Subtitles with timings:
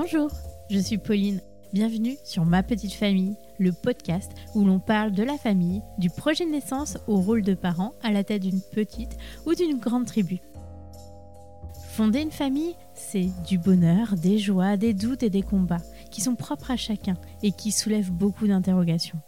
[0.00, 0.30] Bonjour,
[0.70, 1.40] je suis Pauline.
[1.72, 6.46] Bienvenue sur Ma Petite Famille, le podcast où l'on parle de la famille, du projet
[6.46, 10.38] de naissance au rôle de parent à la tête d'une petite ou d'une grande tribu.
[11.90, 16.36] Fonder une famille, c'est du bonheur, des joies, des doutes et des combats qui sont
[16.36, 19.18] propres à chacun et qui soulèvent beaucoup d'interrogations.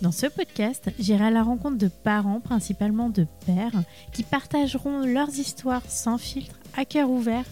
[0.00, 5.38] Dans ce podcast, j'irai à la rencontre de parents, principalement de pères, qui partageront leurs
[5.38, 7.44] histoires sans filtre, à cœur ouvert,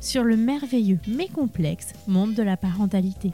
[0.00, 3.32] sur le merveilleux mais complexe monde de la parentalité.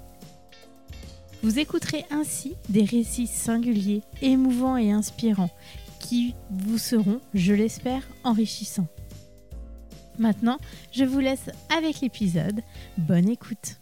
[1.43, 5.51] Vous écouterez ainsi des récits singuliers, émouvants et inspirants
[6.01, 8.89] qui vous seront, je l'espère, enrichissants.
[10.19, 10.59] Maintenant,
[10.93, 12.63] je vous laisse avec l'épisode.
[12.99, 13.79] Bonne écoute.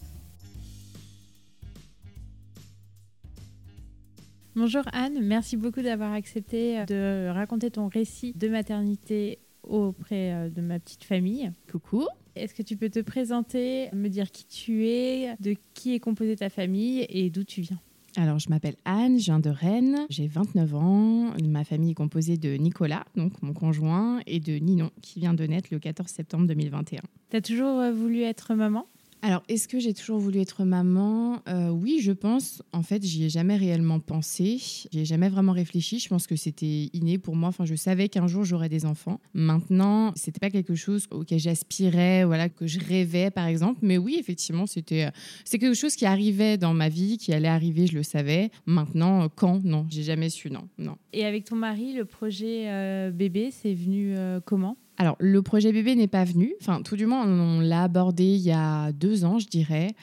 [4.55, 10.61] Bonjour Anne, merci beaucoup d'avoir accepté de raconter ton récit de maternité auprès euh, de
[10.61, 11.51] ma petite famille.
[11.71, 12.07] Coucou.
[12.35, 16.37] Est-ce que tu peux te présenter, me dire qui tu es, de qui est composée
[16.37, 17.79] ta famille et d'où tu viens?
[18.17, 21.33] Alors, je m'appelle Anne, je viens de Rennes, j'ai 29 ans.
[21.43, 25.45] Ma famille est composée de Nicolas, donc mon conjoint, et de Ninon, qui vient de
[25.45, 27.01] naître le 14 septembre 2021.
[27.31, 28.87] Tu as toujours euh, voulu être maman?
[29.25, 31.41] Alors, est-ce que j'ai toujours voulu être maman?
[31.49, 32.61] Euh, Oui, je pense.
[32.73, 34.59] En fait, j'y ai jamais réellement pensé.
[34.59, 36.01] J'y ai jamais vraiment réfléchi.
[36.01, 37.49] Je pense que c'était inné pour moi.
[37.51, 39.21] Enfin, je savais qu'un jour j'aurais des enfants.
[39.33, 43.79] Maintenant, c'était pas quelque chose auquel j'aspirais, voilà, que je rêvais, par exemple.
[43.83, 45.09] Mais oui, effectivement, c'était
[45.45, 47.87] c'est quelque chose qui arrivait dans ma vie, qui allait arriver.
[47.87, 48.51] Je le savais.
[48.67, 49.63] Maintenant, quand?
[49.65, 50.51] Non, j'ai jamais su.
[50.51, 50.97] Non, non.
[51.13, 54.77] Et avec ton mari, le projet euh, bébé, c'est venu euh, comment?
[54.99, 56.55] Alors, le projet bébé n'est pas venu.
[56.61, 59.95] Enfin, tout du moins, on, l'a abordé il y a deux ans, je dirais.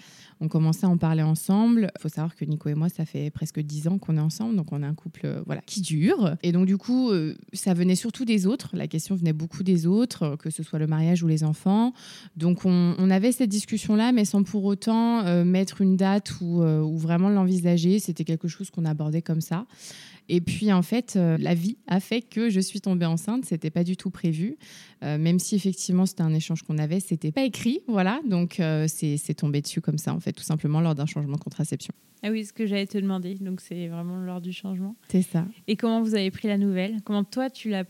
[0.41, 1.91] On commençait à en parler ensemble.
[1.97, 4.55] Il faut savoir que Nico et moi, ça fait presque dix ans qu'on est ensemble,
[4.55, 6.37] donc on est un couple euh, voilà qui dure.
[6.43, 8.69] Et donc du coup, euh, ça venait surtout des autres.
[8.73, 11.93] La question venait beaucoup des autres, euh, que ce soit le mariage ou les enfants.
[12.37, 16.61] Donc on, avait cette discussion-là, mais sans pour autant mettre une date ou
[16.97, 17.97] vraiment l'envisager.
[17.97, 19.65] C'était quelque chose qu'on abordait comme ça.
[20.29, 23.45] Et puis en fait, euh, la vie a fait que je suis tombée enceinte.
[23.45, 24.57] C'était pas du tout prévu,
[25.01, 28.21] même si effectivement c'était un échange qu'on avait, c'était pas écrit, voilà.
[28.27, 31.41] Donc euh, c'est tombé dessus comme ça en fait, tout simplement lors d'un changement de
[31.41, 31.93] contraception.
[32.21, 33.35] Ah oui, ce que j'allais te demander.
[33.35, 34.95] Donc c'est vraiment lors du changement.
[35.09, 35.45] C'est ça.
[35.67, 36.97] Et comment vous avez pris la nouvelle?
[37.05, 37.85] Comment toi tu l'as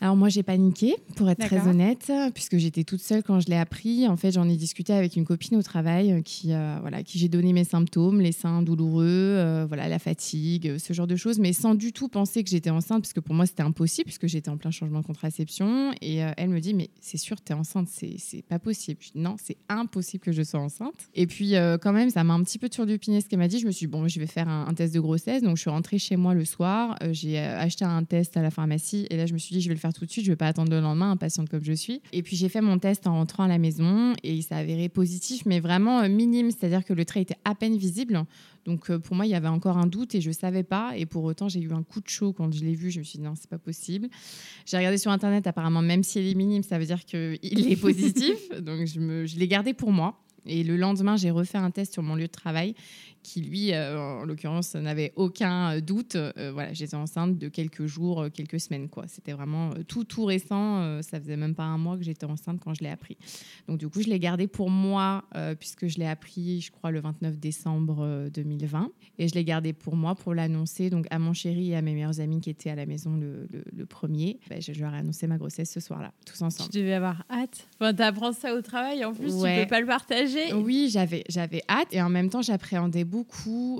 [0.00, 3.56] alors moi j'ai paniqué pour être très honnête puisque j'étais toute seule quand je l'ai
[3.56, 4.06] appris.
[4.06, 7.18] En fait j'en ai discuté avec une copine au travail euh, qui euh, voilà qui
[7.18, 11.38] j'ai donné mes symptômes, les seins douloureux, euh, voilà la fatigue, ce genre de choses,
[11.38, 14.26] mais sans du tout penser que j'étais enceinte parce que pour moi c'était impossible puisque
[14.26, 17.54] j'étais en plein changement de contraception et elle me dit mais c'est sûr tu es
[17.54, 19.00] enceinte, c'est pas possible.
[19.14, 21.08] non c'est impossible que je sois enceinte.
[21.14, 23.58] Et puis quand même ça m'a un petit peu turlupiné ce qu'elle m'a dit.
[23.58, 25.70] Je me suis dit, bon je vais faire un, test de grossesse donc je suis
[25.70, 29.32] rentrée chez moi le soir, j'ai acheté un test à la pharmacie et là je
[29.32, 30.80] me suis dit, je vais le faire tout de suite, je vais pas attendre le
[30.80, 32.00] lendemain, impatiente comme je suis.
[32.12, 34.88] Et puis j'ai fait mon test en rentrant à la maison et il s'est avéré
[34.88, 38.24] positif, mais vraiment euh, minime, c'est-à-dire que le trait était à peine visible.
[38.66, 40.96] Donc euh, pour moi, il y avait encore un doute et je savais pas.
[40.96, 42.90] Et pour autant, j'ai eu un coup de chaud quand je l'ai vu.
[42.90, 44.08] Je me suis dit non, c'est pas possible.
[44.66, 47.80] J'ai regardé sur internet, apparemment, même si elle est minime, ça veut dire qu'il est
[47.80, 48.36] positif.
[48.60, 50.20] Donc je, me, je l'ai gardé pour moi.
[50.48, 52.74] Et le lendemain, j'ai refait un test sur mon lieu de travail
[53.26, 56.14] qui, lui, euh, en l'occurrence, n'avait aucun doute.
[56.14, 58.88] Euh, voilà, j'étais enceinte de quelques jours, euh, quelques semaines.
[58.88, 59.04] quoi.
[59.08, 61.02] C'était vraiment tout, tout récent.
[61.02, 63.16] ça faisait même pas un mois que j'étais enceinte quand je l'ai appris.
[63.66, 65.24] Donc, du coup, je l'ai gardé pour moi,
[65.58, 68.92] puisque je l'ai appris, je crois, le 29 décembre 2020.
[69.18, 71.94] Et je l'ai gardé pour moi, pour l'annoncer donc à mon chéri et à mes
[71.94, 74.38] meilleurs amis qui étaient à la maison le, premier.
[74.50, 76.70] Ben, je leur ai annoncé ma grossesse ce soir-là, tous ensemble.
[76.70, 77.66] Tu devais avoir hâte.
[77.80, 80.52] Enfin, tu apprends ça au travail, en plus, tu tu peux pas le partager.
[80.52, 81.88] Oui, j'avais, j'avais hâte.
[81.92, 83.15] Et en même temps, j'appréhendais beaucoup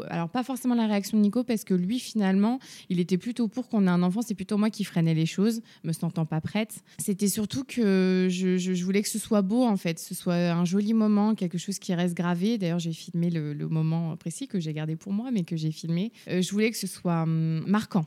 [0.09, 2.59] Alors, pas forcément la réaction de Nico, parce que lui, finalement,
[2.89, 4.23] il était plutôt pour qu'on ait un enfant.
[4.23, 6.83] C'est plutôt moi qui freinais les choses, me sentant pas prête.
[6.99, 10.95] C'était surtout que je, voulais que ce soit beau, en fait, ce soit un joli
[10.95, 12.59] moment, quelque chose qui reste gravé.
[12.59, 16.13] D'ailleurs, j'ai filmé le, moment précis que j'ai gardé pour moi, mais que j'ai filmé.
[16.29, 18.07] Euh, je voulais que ce soit hum, marquant.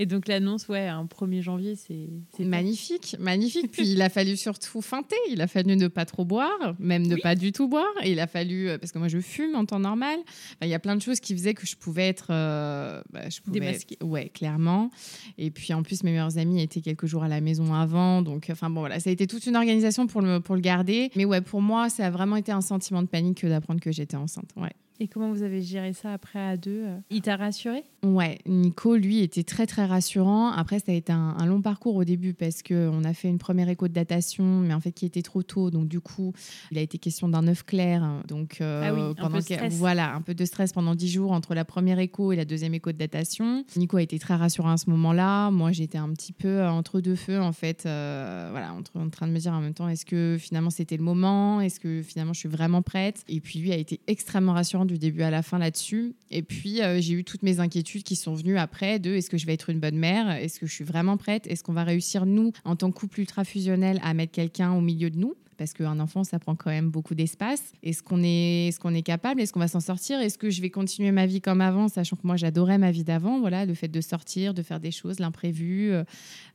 [0.00, 2.08] Et donc l'annonce, ouais, un 1er janvier, c'est
[2.42, 3.70] magnifique, magnifique.
[3.70, 7.16] Puis il a fallu surtout feinter, il a fallu ne pas trop boire, même ne
[7.16, 7.92] pas du tout boire.
[8.02, 10.18] Et il a fallu, euh, parce que moi je fume en temps normal,
[10.62, 12.28] il y a plein de choses qui faisaient que je pouvais être...
[12.30, 13.98] Euh, bah, je pouvais Démasquée.
[14.02, 14.90] ouais, clairement.
[15.36, 18.22] Et puis en plus, mes meilleurs amis étaient quelques jours à la maison avant.
[18.22, 21.10] Donc, enfin bon, voilà, ça a été toute une organisation pour le, pour le garder.
[21.14, 23.92] Mais ouais, pour moi, ça a vraiment été un sentiment de panique que d'apprendre que
[23.92, 24.48] j'étais enceinte.
[24.56, 24.72] Ouais.
[25.02, 27.84] Et comment vous avez géré ça après à deux euh Il t'a rassuré?
[28.02, 30.50] Ouais, Nico, lui, était très très rassurant.
[30.50, 33.70] Après, ça a été un, long parcours au début parce qu'on a fait une première
[33.70, 35.70] écho de datation, mais en fait qui était trop tôt.
[35.70, 36.34] Donc du coup,
[36.70, 38.06] il a été question d'un œuf clair.
[38.28, 41.32] Donc euh, ah oui, pendant un peu voilà, un peu de stress pendant dix jours
[41.32, 43.64] entre la première écho et la deuxième écho de datation.
[43.76, 45.50] Nico a été très rassurant à ce moment-là.
[45.50, 47.84] Moi, j'étais un petit peu euh, entre deux feux en fait.
[47.86, 50.98] Euh, voilà, entre, en train de me dire en même temps, est-ce que finalement c'était
[50.98, 51.62] le moment?
[51.62, 53.24] Est-ce que finalement je suis vraiment prête?
[53.28, 56.14] Et puis lui a été extrêmement rassurant du début à la fin là-dessus.
[56.30, 59.46] Et puis j'ai eu toutes mes inquiétudes qui sont venues après de est-ce que je
[59.46, 60.30] vais être une bonne mère?
[60.30, 61.46] Est-ce que je suis vraiment prête?
[61.46, 64.80] Est-ce qu'on va réussir, nous, en tant que couple ultra fusionnel, à mettre quelqu'un au
[64.80, 65.34] milieu de nous?
[65.60, 67.74] Parce qu'un enfant, ça prend quand même beaucoup d'espace.
[67.82, 69.42] Est-ce qu'on est, est, est capable?
[69.42, 70.18] Est-ce qu'on va s'en sortir?
[70.18, 73.04] Est-ce que je vais continuer ma vie comme avant, sachant que moi, j'adorais ma vie
[73.04, 73.40] d'avant?
[73.40, 76.02] Voilà, le fait de sortir, de faire des choses, l'imprévu, euh,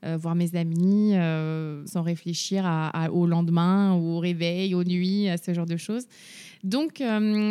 [0.05, 2.65] euh, voir mes amis, euh, sans réfléchir
[3.11, 6.07] au lendemain, au réveil, aux nuits, à ce genre de choses.
[6.63, 7.03] Donc,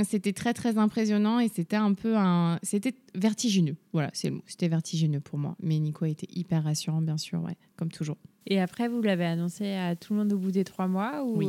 [0.08, 2.58] c'était très, très impressionnant et c'était un peu un...
[2.64, 3.76] C'était vertigineux.
[3.92, 4.42] Voilà, c'est le mot.
[4.48, 5.54] C'était vertigineux pour moi.
[5.62, 8.16] Mais Nico a été hyper rassurant, bien sûr, ouais, comme toujours.
[8.46, 11.38] Et après, vous l'avez annoncé à tout le monde au bout des trois mois ou...
[11.38, 11.48] Oui.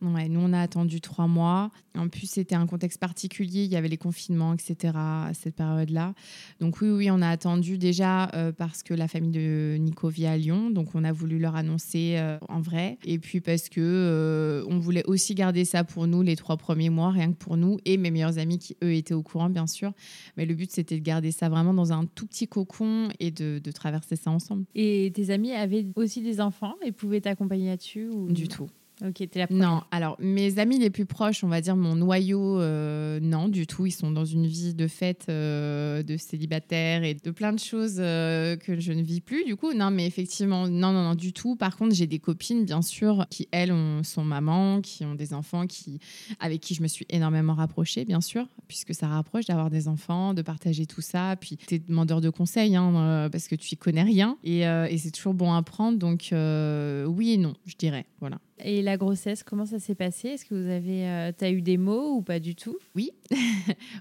[0.00, 1.70] Ouais, nous, on a attendu trois mois.
[1.96, 3.64] En plus, c'était un contexte particulier.
[3.64, 4.92] Il y avait les confinements, etc.
[4.94, 6.14] à cette période-là.
[6.60, 10.26] Donc oui, oui, on a attendu déjà euh, parce que la famille de Nico vit
[10.26, 10.70] à Lyon.
[10.70, 12.98] Donc on a voulu leur annoncer euh, en vrai.
[13.04, 16.90] Et puis parce que euh, on voulait aussi garder ça pour nous les trois premiers
[16.90, 19.66] mois, rien que pour nous et mes meilleurs amis qui, eux, étaient au courant, bien
[19.66, 19.92] sûr.
[20.36, 23.58] Mais le but, c'était de garder ça vraiment dans un tout petit cocon et de,
[23.58, 24.64] de traverser ça ensemble.
[24.76, 28.30] Et tes amis avaient aussi des enfants et pouvaient t'accompagner là-dessus ou...
[28.30, 28.68] Du tout.
[29.06, 33.20] Ok, la Non, alors mes amis les plus proches, on va dire mon noyau, euh,
[33.20, 33.86] non, du tout.
[33.86, 37.98] Ils sont dans une vie de fête, euh, de célibataire et de plein de choses
[37.98, 39.72] euh, que je ne vis plus, du coup.
[39.72, 41.54] Non, mais effectivement, non, non, non, du tout.
[41.54, 45.32] Par contre, j'ai des copines, bien sûr, qui, elles, ont, sont mamans, qui ont des
[45.32, 46.00] enfants, qui,
[46.40, 50.34] avec qui je me suis énormément rapprochée, bien sûr, puisque ça rapproche d'avoir des enfants,
[50.34, 51.36] de partager tout ça.
[51.36, 54.36] Puis, tu es demandeur de conseils, hein, parce que tu y connais rien.
[54.42, 55.98] Et, et c'est toujours bon à prendre.
[55.98, 58.06] Donc, oui et non, je dirais.
[58.18, 58.40] Voilà.
[58.64, 60.28] Et la grossesse, comment ça s'est passé?
[60.28, 62.76] Est-ce que vous avez, euh, as eu des mots ou pas du tout?
[62.94, 63.10] Oui.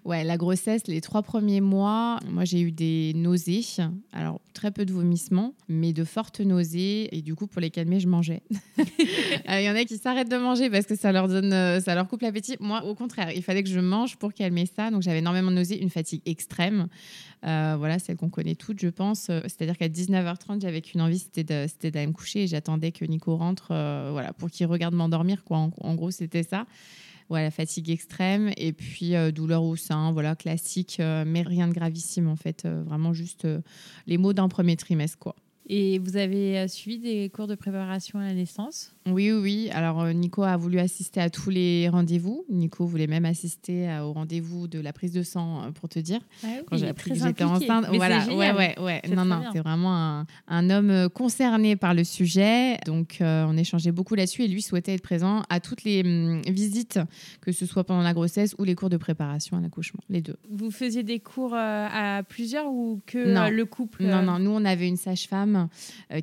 [0.06, 3.62] ouais, la grossesse, les trois premiers mois, moi j'ai eu des nausées.
[4.14, 7.16] Alors très peu de vomissements, mais de fortes nausées.
[7.16, 8.42] Et du coup, pour les calmer, je mangeais.
[9.50, 11.80] Euh, il y en a qui s'arrêtent de manger parce que ça leur donne, euh,
[11.80, 12.58] ça leur coupe l'appétit.
[12.60, 14.92] Moi, au contraire, il fallait que je mange pour calmer ça.
[14.92, 16.88] Donc j'avais énormément de nausées, une fatigue extrême.
[17.44, 19.26] Voilà, celle qu'on connaît toutes, je pense.
[19.26, 23.68] C'est-à-dire qu'à 19h30, j'avais qu'une envie, c'était d'aller me coucher et j'attendais que Nico rentre,
[24.12, 25.44] voilà, pour qu'il regarde m'endormir.
[25.44, 25.70] Quoi.
[25.80, 26.66] En, gros, c'était ça.
[27.30, 31.74] Voilà, fatigue extrême et puis euh, douleur au sein, voilà, classique, euh, mais rien de
[31.74, 33.46] gravissime en fait, euh, vraiment juste
[34.06, 35.36] les mots d'un premier trimestre quoi.
[35.70, 38.94] Et vous avez suivi des cours de préparation à la naissance?
[39.06, 39.70] Oui, oui.
[39.74, 42.46] Alors, euh, Nico a voulu assister à tous les rendez-vous.
[42.50, 46.20] Nico voulait même assister au rendez-vous de la prise de sang, euh, pour te dire.
[46.44, 47.86] Ah quand j'ai appris que j'étais enceinte.
[47.94, 49.02] voilà, ouais, ouais, ouais.
[49.14, 52.78] Non, non, c'est vraiment un, homme euh, concerné par le sujet.
[52.86, 57.00] Donc, on échangeait beaucoup là-dessus et lui souhaitait être présent à toutes les hum, visites,
[57.42, 60.38] que ce soit pendant la grossesse ou les cours de préparation à l'accouchement, les deux.
[60.50, 64.40] Vous faisiez des cours à plusieurs ou que le couple Non, non.
[64.40, 65.57] Nous, on avait une sage-femme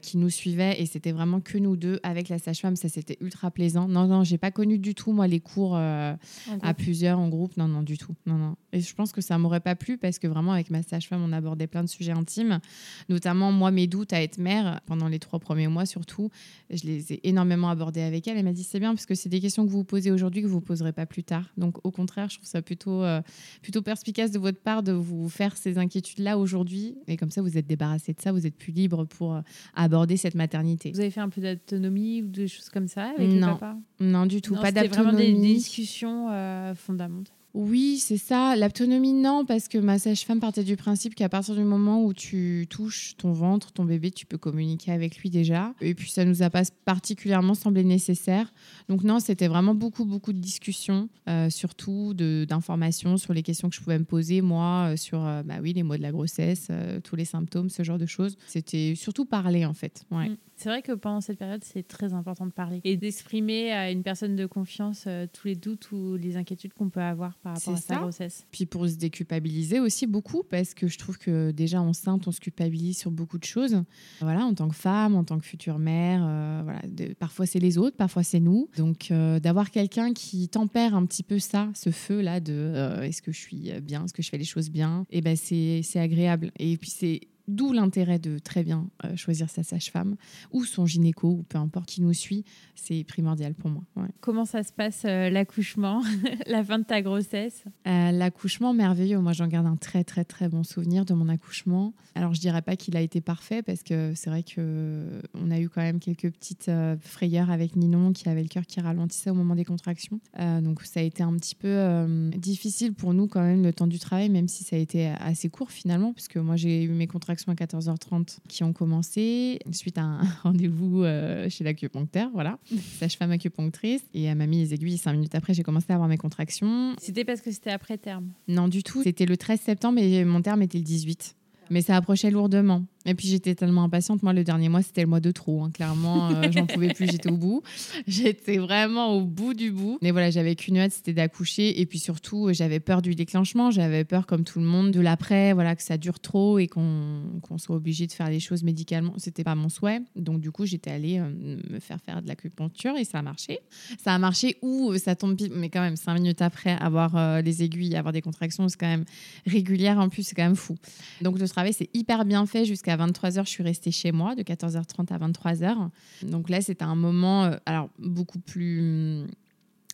[0.02, 3.50] qui nous suivait et c'était vraiment que nous deux avec la sage-femme ça c'était ultra
[3.50, 3.88] plaisant.
[3.88, 6.14] Non, non, j'ai pas connu du tout, moi, les cours euh,
[6.62, 7.56] à plusieurs, en groupe.
[7.56, 8.14] Non, non, du tout.
[8.26, 8.56] Non, non.
[8.72, 11.32] Et je pense que ça m'aurait pas plu parce que vraiment, avec ma sage-femme, on
[11.32, 12.60] abordait plein de sujets intimes,
[13.08, 16.30] notamment moi, mes doutes à être mère pendant les trois premiers mois surtout.
[16.70, 18.37] Je les ai énormément abordés avec elle.
[18.37, 20.42] Elle m'a dit c'est bien parce que c'est des questions que vous vous posez aujourd'hui
[20.42, 21.52] que vous ne poserez pas plus tard.
[21.56, 23.20] Donc, au contraire, je trouve ça plutôt, euh,
[23.62, 26.96] plutôt perspicace de votre part de vous faire ces inquiétudes-là aujourd'hui.
[27.06, 29.41] Et comme ça, vous êtes débarrassé de ça, vous êtes plus libre pour euh,
[29.75, 30.91] aborder cette maternité.
[30.93, 33.47] Vous avez fait un peu d'autonomie ou des choses comme ça avec non.
[33.47, 33.76] le papa?
[34.00, 34.54] Non, du tout.
[34.54, 34.88] pas d'autonomie.
[34.88, 37.35] vraiment des, discussions euh, fondamentales.
[37.54, 38.56] Oui, c'est ça.
[38.56, 42.66] L'autonomie, non, parce que ma sage-femme partait du principe qu'à partir du moment où tu
[42.68, 45.73] touches ton ventre, ton bébé, tu peux communiquer avec lui déjà.
[45.80, 48.52] Et puis, ça nous a pas particulièrement semblé nécessaire.
[48.88, 53.76] Donc, non, c'était vraiment beaucoup, beaucoup de discussions, euh, surtout d'informations sur les questions que
[53.76, 56.73] je pouvais me poser, moi, euh, sur euh, bah oui, les mots de la grossesse,
[57.04, 58.37] tous les symptômes, ce genre de choses.
[58.49, 60.04] C'était surtout parler, en fait.
[60.11, 60.34] Mm.
[60.56, 64.02] C'est vrai que pendant cette période, c'est très important de parler et d'exprimer à une
[64.02, 67.76] personne de confiance tous les doutes ou les inquiétudes qu'on peut avoir par rapport à
[67.76, 68.46] sa grossesse.
[68.50, 72.40] Puis pour se déculpabiliser aussi beaucoup, parce que je trouve que déjà enceinte, on se
[72.40, 73.82] culpabilise sur beaucoup de choses.
[74.20, 76.80] Voilà, en tant que femme, en tant que future mère, euh, voilà,
[77.18, 78.68] parfois c'est les autres, parfois c'est nous.
[78.78, 83.20] Donc euh, d'avoir quelqu'un qui tempère un petit peu ça, ce feu-là de euh, est-ce
[83.20, 85.82] que je suis bien, est-ce que je fais les choses bien, et eh ben c'est
[85.96, 86.50] agréable.
[86.58, 90.16] Et puis c'est D'où l'intérêt de très bien euh, choisir sa sage-femme
[90.50, 93.82] ou son gynéco ou peu importe qui nous suit, c'est primordial pour moi.
[94.20, 96.02] Comment ça se passe euh, l'accouchement,
[96.46, 97.64] la fin de ta grossesse?
[97.86, 101.92] Euh, L'accouchement merveilleux, moi j'en garde un très très très bon souvenir de mon accouchement.
[102.14, 105.60] Alors je dirais pas qu'il a été parfait parce que c'est vrai que on a
[105.60, 106.70] eu quand même quelques petites
[107.00, 110.20] frayeurs avec Ninon qui avait le cœur qui ralentissait au moment des contractions.
[110.62, 113.98] donc ça a été un petit peu difficile pour nous quand même le temps du
[113.98, 117.06] travail, même si ça a été assez court finalement, parce que moi j'ai eu mes
[117.06, 122.59] contractions à 14h30 qui ont commencé suite à un rendez-vous euh, chez l'acupuncteur, voilà,
[122.99, 124.03] sage-femme acupunctrice.
[124.14, 124.99] Et elle m'a mis les aiguilles.
[124.99, 126.95] Cinq minutes après, j'ai commencé à avoir mes contractions.
[126.99, 128.31] C'était parce que c'était après terme?
[128.49, 129.03] Non, du tout.
[129.03, 131.37] C'était le 13 septembre et mon terme était le 18.
[131.71, 132.85] Mais ça approchait lourdement.
[133.06, 134.23] Et puis j'étais tellement impatiente.
[134.23, 135.62] Moi, le dernier mois, c'était le mois de trop.
[135.62, 135.70] Hein.
[135.73, 137.06] Clairement, euh, j'en pouvais plus.
[137.11, 137.62] J'étais au bout.
[138.06, 139.99] J'étais vraiment au bout du bout.
[140.02, 141.80] Mais voilà, j'avais qu'une hâte, c'était d'accoucher.
[141.80, 143.70] Et puis surtout, j'avais peur du déclenchement.
[143.70, 147.58] J'avais peur, comme tout le monde, de l'après, voilà, que ça dure trop et qu'on
[147.58, 149.14] soit obligé de faire les choses médicalement.
[149.18, 150.00] C'était pas mon souhait.
[150.16, 151.28] Donc du coup, j'étais allée euh,
[151.70, 153.61] me faire faire de l'acupuncture et ça a marché.
[154.02, 157.62] Ça a marché ou euh, ça tombe, mais quand même, cinq minutes après, avoir les
[157.62, 159.04] aiguilles, avoir des contractions, c'est quand même
[159.46, 159.99] régulière.
[159.99, 160.76] En plus, c'est quand même fou.
[161.20, 164.34] Donc le travail, c'est hyper bien fait jusqu'à à 23h, je suis restée chez moi,
[164.34, 165.88] de 14h30 à 23h.
[166.22, 169.26] Donc là, c'était un moment, euh, alors beaucoup plus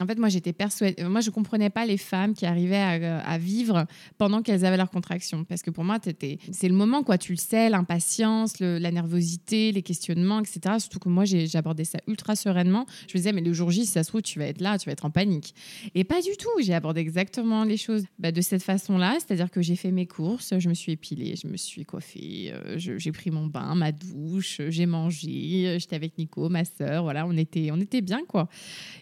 [0.00, 1.04] en fait, moi, j'étais persuadée.
[1.04, 5.44] Moi, je comprenais pas les femmes qui arrivaient à, vivre pendant qu'elles avaient leur contraction.
[5.44, 7.18] Parce que pour moi, c'est le moment, quoi.
[7.18, 10.76] Tu le sais, l'impatience, la nervosité, les questionnements, etc.
[10.78, 12.86] Surtout que moi, j'abordais ça ultra sereinement.
[13.08, 14.78] Je me disais, mais le jour J, si ça se trouve, tu vas être là,
[14.78, 15.54] tu vas être en panique.
[15.94, 16.48] Et pas du tout.
[16.60, 19.16] J'ai abordé exactement les choses bah, de cette façon-là.
[19.18, 22.78] C'est-à-dire que j'ai fait mes courses, je me suis épilée, je me suis coiffée, euh,
[22.78, 27.02] j'ai pris mon bain, ma douche, j'ai mangé, j'étais avec Nico, ma sœur.
[27.02, 28.48] Voilà, on était, on était bien, quoi.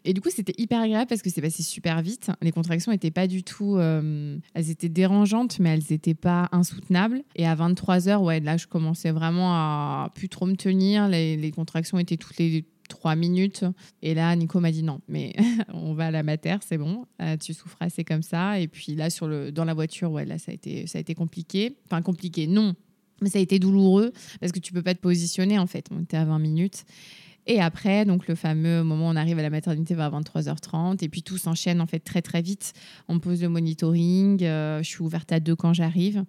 [0.04, 2.30] Et du coup, c'était hyper parce que c'est passé super vite.
[2.42, 3.76] Les contractions n'étaient pas du tout.
[3.76, 7.23] Euh, elles étaient dérangeantes, mais elles n'étaient pas insoutenables.
[7.37, 11.09] Et à 23 heures, ouais, là, je commençais vraiment à plus trop me tenir.
[11.09, 13.64] Les, contractions étaient toutes les trois minutes.
[14.02, 15.35] Et là, Nico m'a dit non, mais
[15.73, 18.61] on va à la mater, c'est bon, euh, tu souffras, c'est comme ça.
[18.61, 21.00] Et puis là, sur le, dans la voiture, ouais, là, ça a été, ça a
[21.00, 21.76] été compliqué.
[21.87, 22.75] Enfin, compliqué, non,
[23.21, 25.87] mais ça a été douloureux parce que tu peux pas te positionner en fait.
[25.90, 26.85] On était à 20 minutes.
[27.50, 31.08] Et après, donc le fameux moment où on arrive à la maternité vers 23h30, et
[31.08, 32.74] puis tout s'enchaîne en fait très très vite.
[33.08, 36.24] On pose le monitoring, euh, je suis ouverte à deux quand j'arrive.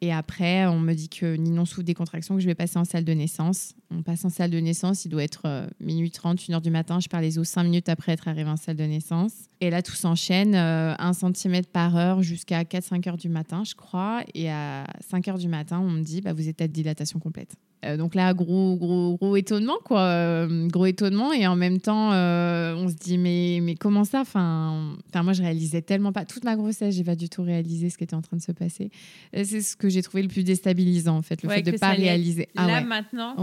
[0.00, 2.84] Et après, on me dit que Ninon souffre des contractions, que je vais passer en
[2.84, 3.74] salle de naissance.
[3.96, 6.98] On passe en salle de naissance, il doit être euh, minuit 30, 1h du matin.
[7.00, 9.32] Je pars les os 5 minutes après être arrivée en salle de naissance.
[9.60, 13.74] Et là, tout s'enchaîne, 1 euh, cm par heure jusqu'à 4-5 h du matin, je
[13.74, 14.22] crois.
[14.34, 17.54] Et à 5 h du matin, on me dit, bah, vous êtes à dilatation complète.
[17.84, 20.00] Euh, donc là, gros, gros, gros étonnement, quoi.
[20.00, 21.32] Euh, gros étonnement.
[21.32, 24.20] Et en même temps, on se dit, mais, mais comment ça?
[24.20, 26.24] Enfin, moi, je réalisais tellement pas.
[26.24, 28.52] Toute ma grossesse, j'ai pas du tout réalisé ce qui était en train de se
[28.52, 28.90] passer.
[29.32, 32.48] C'est ce que j'ai trouvé le plus déstabilisant, en fait, le fait de pas réaliser.
[32.56, 33.34] Ah, là, maintenant,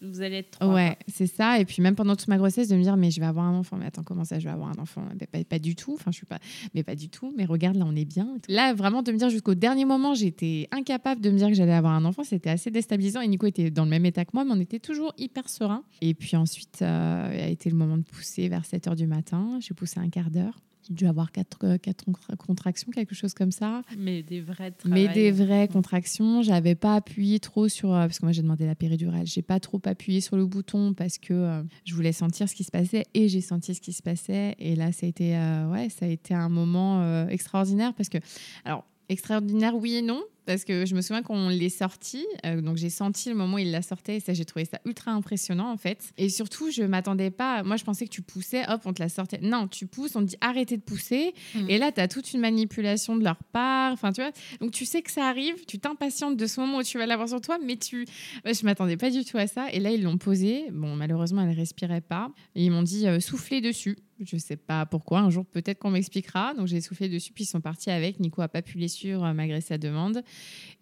[0.00, 0.72] vous allez être trois.
[0.72, 1.58] Ouais, c'est ça.
[1.58, 3.54] Et puis, même pendant toute ma grossesse, de me dire, mais je vais avoir un
[3.54, 3.76] enfant.
[3.76, 5.02] Mais attends, comment ça, je vais avoir un enfant?
[5.32, 5.94] Pas, pas, du tout.
[5.94, 6.38] Enfin, je suis pas.
[6.74, 7.32] Mais pas du tout.
[7.36, 8.36] Mais regarde, là, on est bien.
[8.48, 11.72] Là, vraiment, de me dire jusqu'au dernier moment, j'étais incapable de me dire que j'allais
[11.72, 12.22] avoir un enfant.
[12.24, 13.20] C'était assez déstabilisant.
[13.20, 15.82] Et Nico était dans même état que moi, mais on était toujours hyper serein.
[16.00, 19.58] Et puis ensuite, euh, a été le moment de pousser vers 7 heures du matin.
[19.60, 20.58] J'ai poussé un quart d'heure.
[20.88, 22.04] J'ai dû avoir quatre, euh, quatre
[22.38, 23.82] contractions, quelque chose comme ça.
[23.96, 26.42] Mais des vraies Mais des vraies contractions.
[26.42, 27.92] J'avais pas appuyé trop sur.
[27.92, 29.26] Euh, parce que moi, j'ai demandé la péridurale.
[29.26, 32.70] J'ai pas trop appuyé sur le bouton parce que je voulais sentir ce qui se
[32.70, 34.54] passait et j'ai senti ce qui se passait.
[34.58, 35.32] Et là, ça a été,
[35.70, 38.18] ouais, ça a été un moment extraordinaire parce que.
[38.64, 42.78] Alors, extraordinaire, oui et non parce que je me souviens qu'on l'est sorti, euh, donc
[42.78, 45.70] j'ai senti le moment où il la sortait et ça j'ai trouvé ça ultra impressionnant
[45.70, 46.10] en fait.
[46.16, 49.10] Et surtout, je m'attendais pas, moi je pensais que tu poussais, hop, on te la
[49.10, 49.40] sortait.
[49.42, 51.68] Non, tu pousses, on te dit arrêtez de pousser mm.
[51.68, 54.30] et là tu as toute une manipulation de leur part, enfin tu vois.
[54.62, 57.28] Donc tu sais que ça arrive, tu t'impatientes de ce moment où tu vas l'avoir
[57.28, 58.06] sur toi, mais tu
[58.46, 60.70] je m'attendais pas du tout à ça et là ils l'ont posé.
[60.72, 63.98] Bon, malheureusement, elle respirait pas et ils m'ont dit euh, soufflez dessus.
[64.20, 65.20] Je sais pas pourquoi.
[65.20, 66.54] Un jour, peut-être qu'on m'expliquera.
[66.54, 68.18] Donc, j'ai soufflé dessus, puis ils sont partis avec.
[68.20, 70.22] Nico a pas pu les suivre euh, malgré sa demande.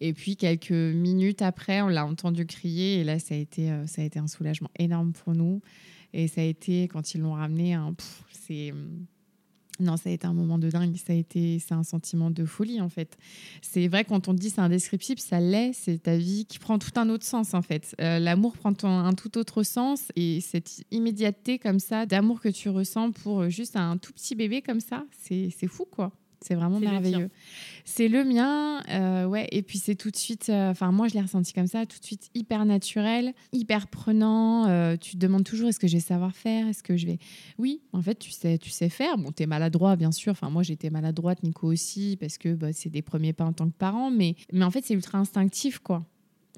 [0.01, 2.99] Et puis, quelques minutes après, on l'a entendu crier.
[2.99, 5.61] Et là, ça a été, euh, ça a été un soulagement énorme pour nous.
[6.13, 7.77] Et ça a été, quand ils l'ont ramené,
[8.31, 9.05] c'est hum,
[9.79, 10.95] non, ça a été un moment de dingue.
[10.97, 13.17] Ça a été, c'est un sentiment de folie en fait.
[13.61, 15.73] C'est vrai quand on dit c'est indescriptible, ça l'est.
[15.73, 17.95] C'est ta vie qui prend tout un autre sens en fait.
[18.01, 22.69] Euh, l'amour prend un, tout autre sens et cette immédiateté comme ça d'amour que tu
[22.69, 26.11] ressens pour juste un tout petit bébé comme ça, c'est fou quoi.
[26.41, 27.29] C'est vraiment merveilleux.
[27.83, 29.47] C'est le mien, euh, ouais.
[29.51, 31.99] Et puis c'est tout de suite, euh, enfin moi je l'ai ressenti comme ça, tout
[31.99, 34.67] de suite hyper naturel, hyper prenant.
[34.67, 37.17] Euh, tu te demandes toujours est-ce que je vais savoir faire, est-ce que je vais.
[37.57, 39.17] Oui, en fait tu sais, tu sais faire.
[39.17, 40.31] Bon, t'es maladroit bien sûr.
[40.31, 43.67] Enfin moi j'étais maladroite, Nico aussi, parce que bah, c'est des premiers pas en tant
[43.67, 46.05] que parent, mais mais en fait c'est ultra instinctif quoi.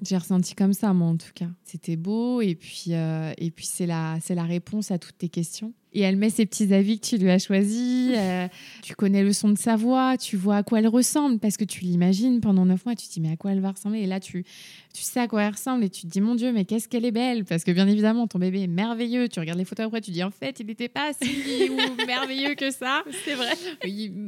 [0.02, 1.48] J'ai ressenti comme ça, moi, en tout cas.
[1.62, 5.74] C'était beau, et puis, et puis c'est la, la réponse à toutes tes questions.
[5.92, 8.12] Et elle met ses petits avis que tu lui as choisis.
[8.14, 8.46] Euh,
[8.82, 11.64] tu connais le son de sa voix, tu vois à quoi elle ressemble, parce que
[11.64, 12.94] tu l'imagines pendant neuf mois.
[12.94, 14.00] Tu te dis, mais à quoi elle va ressembler?
[14.00, 14.44] Et là, tu,
[14.94, 17.04] tu sais à quoi elle ressemble, et tu te dis, mon Dieu, mais qu'est-ce qu'elle
[17.04, 19.28] est belle Parce que bien évidemment, ton bébé est merveilleux.
[19.28, 21.68] Tu regardes les photos après, tu dis, en fait, il n'était pas si
[22.06, 23.02] merveilleux que ça.
[23.24, 23.52] C'est vrai.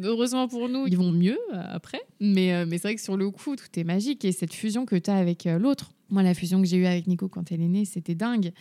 [0.02, 2.00] heureusement pour nous, ils vont mieux euh, après.
[2.20, 4.24] Mais, mais c'est vrai que sur le coup, tout est magique.
[4.24, 5.92] Et cette fusion que tu as avec l'autre.
[6.12, 8.52] Moi, la fusion que j'ai eue avec Nico quand elle est née, c'était dingue.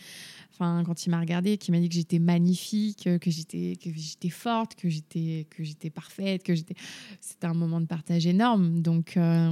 [0.52, 4.30] Enfin, quand il m'a regardé, qu'il m'a dit que j'étais magnifique, que j'étais que j'étais
[4.30, 6.74] forte, que j'étais que j'étais parfaite, que j'étais.
[7.20, 8.80] C'était un moment de partage énorme.
[8.80, 9.50] Donc euh,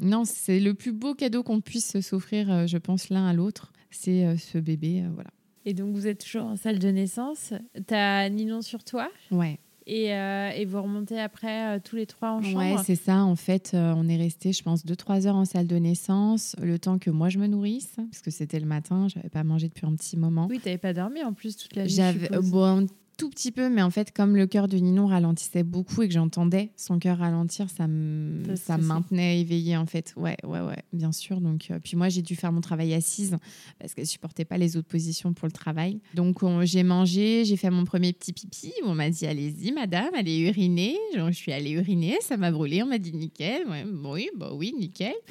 [0.00, 3.72] non, c'est le plus beau cadeau qu'on puisse s'offrir, euh, je pense, l'un à l'autre.
[3.90, 5.30] C'est euh, ce bébé, voilà.
[5.66, 7.52] Et donc vous êtes toujours en salle de naissance.
[7.86, 9.10] T'as Ninon sur toi?
[9.30, 9.58] Ouais.
[9.86, 13.22] Euh, et, vous remontez après euh, tous les trois en chambre Ouais, c'est ça.
[13.24, 16.78] En fait, euh, on est resté, je pense, 2-3 heures en salle de naissance, le
[16.78, 19.68] temps que moi je me nourrisse, parce que c'était le matin, je n'avais pas mangé
[19.68, 20.46] depuis un petit moment.
[20.48, 21.90] Oui, tu n'avais pas dormi en plus toute la nuit.
[21.90, 26.02] J'avais, bon, tout petit peu, mais en fait, comme le cœur de Ninon ralentissait beaucoup
[26.02, 30.12] et que j'entendais son cœur ralentir, ça me, ça maintenait éveillée, en fait.
[30.16, 31.40] Ouais, ouais, ouais, bien sûr.
[31.40, 33.36] Donc, euh, puis moi, j'ai dû faire mon travail assise
[33.78, 36.00] parce qu'elle supportait pas les autres positions pour le travail.
[36.14, 38.72] Donc, j'ai mangé, j'ai fait mon premier petit pipi.
[38.84, 40.96] On m'a dit, allez-y, madame, allez uriner.
[41.14, 42.82] je suis allée uriner, ça m'a brûlé.
[42.82, 43.66] On m'a dit, nickel.
[43.68, 45.14] Ouais, oui, bah oui, nickel.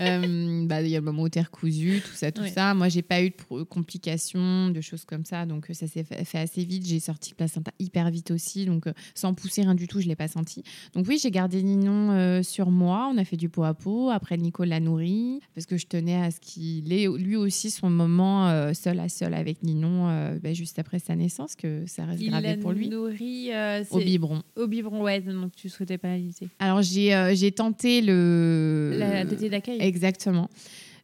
[0.00, 2.72] Euh, bah, il y a le moment où terre cousue, tout ça, tout ça.
[2.74, 5.44] Moi, j'ai pas eu de complications, de choses comme ça.
[5.44, 6.86] Donc, ça s'est fait assez vite.
[6.86, 10.16] J'ai sorti placenta hyper vite aussi, donc euh, sans pousser rien du tout, je l'ai
[10.16, 10.62] pas senti.
[10.94, 13.10] Donc oui, j'ai gardé Ninon euh, sur moi.
[13.12, 14.10] On a fait du pot à pot.
[14.10, 17.90] Après, Nico l'a nourri parce que je tenais à ce qu'il ait lui aussi son
[17.90, 20.06] moment euh, seul à seul avec Ninon
[20.42, 22.88] bah, juste après sa naissance, que ça reste gravé pour lui.
[22.88, 23.50] Nourri
[23.90, 24.42] au biberon.
[24.56, 25.20] Au biberon, ouais.
[25.20, 26.48] Donc tu souhaitais pas l'aliser.
[26.58, 29.78] Alors j'ai j'ai tenté le la tétée d'accueil.
[29.80, 30.48] Exactement.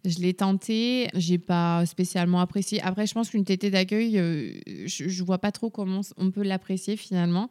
[0.05, 2.81] Je l'ai tenté, j'ai pas spécialement apprécié.
[2.83, 4.53] Après, je pense qu'une tétée d'accueil, euh,
[4.87, 7.49] je, je vois pas trop comment on peut l'apprécier finalement.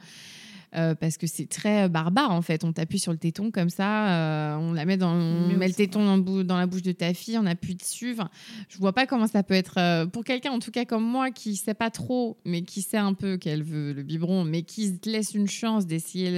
[0.75, 2.63] Euh, parce que c'est très barbare en fait.
[2.63, 5.73] On t'appuie sur le téton comme ça, euh, on la met dans, on met le
[5.73, 8.13] téton dans, dans, la bouche de ta fille, on appuie dessus.
[8.13, 8.29] Enfin,
[8.69, 11.57] je vois pas comment ça peut être pour quelqu'un, en tout cas comme moi, qui
[11.57, 15.09] sait pas trop, mais qui sait un peu qu'elle veut le biberon, mais qui se
[15.09, 16.31] laisse une chance d'essayer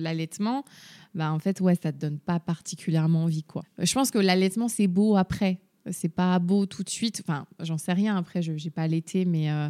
[0.00, 0.64] l'allaitement
[1.14, 3.62] bah en fait ouais ça te donne pas particulièrement envie quoi.
[3.78, 5.60] Je pense que l'allaitement c'est beau après,
[5.90, 7.22] c'est pas beau tout de suite.
[7.24, 9.68] Enfin j'en sais rien après je j'ai pas allaité mais euh,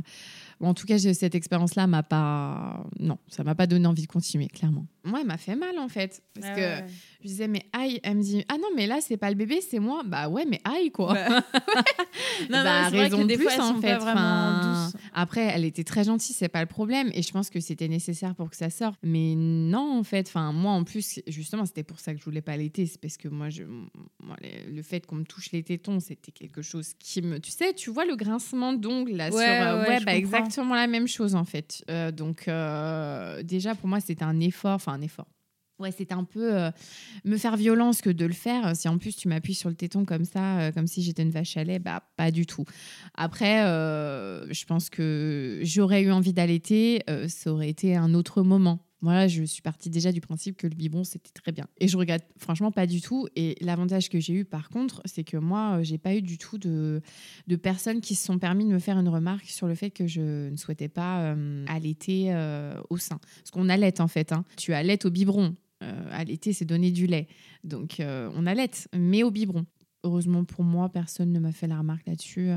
[0.66, 4.08] en tout cas cette expérience là m'a pas non ça m'a pas donné envie de
[4.08, 4.86] continuer clairement.
[5.04, 7.98] Moi elle m'a fait mal en fait parce ah que je disais, mais aïe.
[8.04, 10.02] Elle me dit, ah non, mais là, c'est pas le bébé, c'est moi.
[10.06, 11.16] Bah ouais, mais aïe, quoi.
[12.48, 13.96] Bah, non, bah, raison de plus, en fait.
[13.96, 17.10] Enfin, après, elle était très gentille, c'est pas le problème.
[17.12, 18.98] Et je pense que c'était nécessaire pour que ça sorte.
[19.02, 20.28] Mais non, en fait.
[20.28, 22.86] Enfin, moi, en plus, justement, c'était pour ça que je voulais pas l'été.
[22.86, 23.64] C'est parce que moi, je,
[24.70, 27.40] le fait qu'on me touche les tétons, c'était quelque chose qui me.
[27.40, 29.66] Tu sais, tu vois le grincement d'ongles là ouais, sur.
[29.66, 31.84] Euh, ouais, bah, exactement la même chose, en fait.
[31.90, 34.74] Euh, donc, euh, déjà, pour moi, c'était un effort.
[34.74, 35.26] Enfin, un effort
[35.78, 36.70] Ouais, c'est un peu euh,
[37.24, 38.74] me faire violence que de le faire.
[38.74, 41.56] Si en plus tu m'appuies sur le téton comme ça, comme si j'étais une vache
[41.56, 42.64] à lait, bah pas du tout.
[43.14, 48.87] Après, je pense que j'aurais eu envie d'allaiter, ça aurait été un autre moment.
[49.00, 51.66] Voilà, je suis partie déjà du principe que le biberon c'était très bien.
[51.78, 53.28] Et je regrette franchement pas du tout.
[53.36, 56.58] Et l'avantage que j'ai eu par contre, c'est que moi, j'ai pas eu du tout
[56.58, 57.00] de,
[57.46, 60.06] de, personnes qui se sont permis de me faire une remarque sur le fait que
[60.06, 61.34] je ne souhaitais pas
[61.68, 62.32] allaiter
[62.90, 63.18] au sein.
[63.18, 64.32] Parce qu'on allait en fait.
[64.32, 64.44] Hein.
[64.56, 65.54] Tu allaites au biberon.
[65.82, 67.28] Euh, l'été, c'est donner du lait.
[67.64, 69.66] Donc, euh, on allait, mais au biberon.
[70.04, 72.50] Heureusement pour moi, personne ne m'a fait la remarque là-dessus.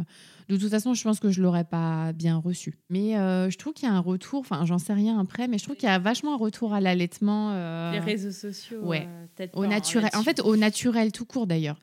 [0.52, 2.78] De toute façon, je pense que je l'aurais pas bien reçu.
[2.90, 5.58] Mais euh, je trouve qu'il y a un retour, enfin, j'en sais rien après, mais
[5.58, 7.54] je trouve qu'il y a vachement un retour à l'allaitement.
[7.94, 8.82] Les réseaux sociaux.
[8.82, 9.08] Ouais.
[9.54, 10.10] au naturel.
[10.14, 11.80] En fait, au naturel tout court d'ailleurs.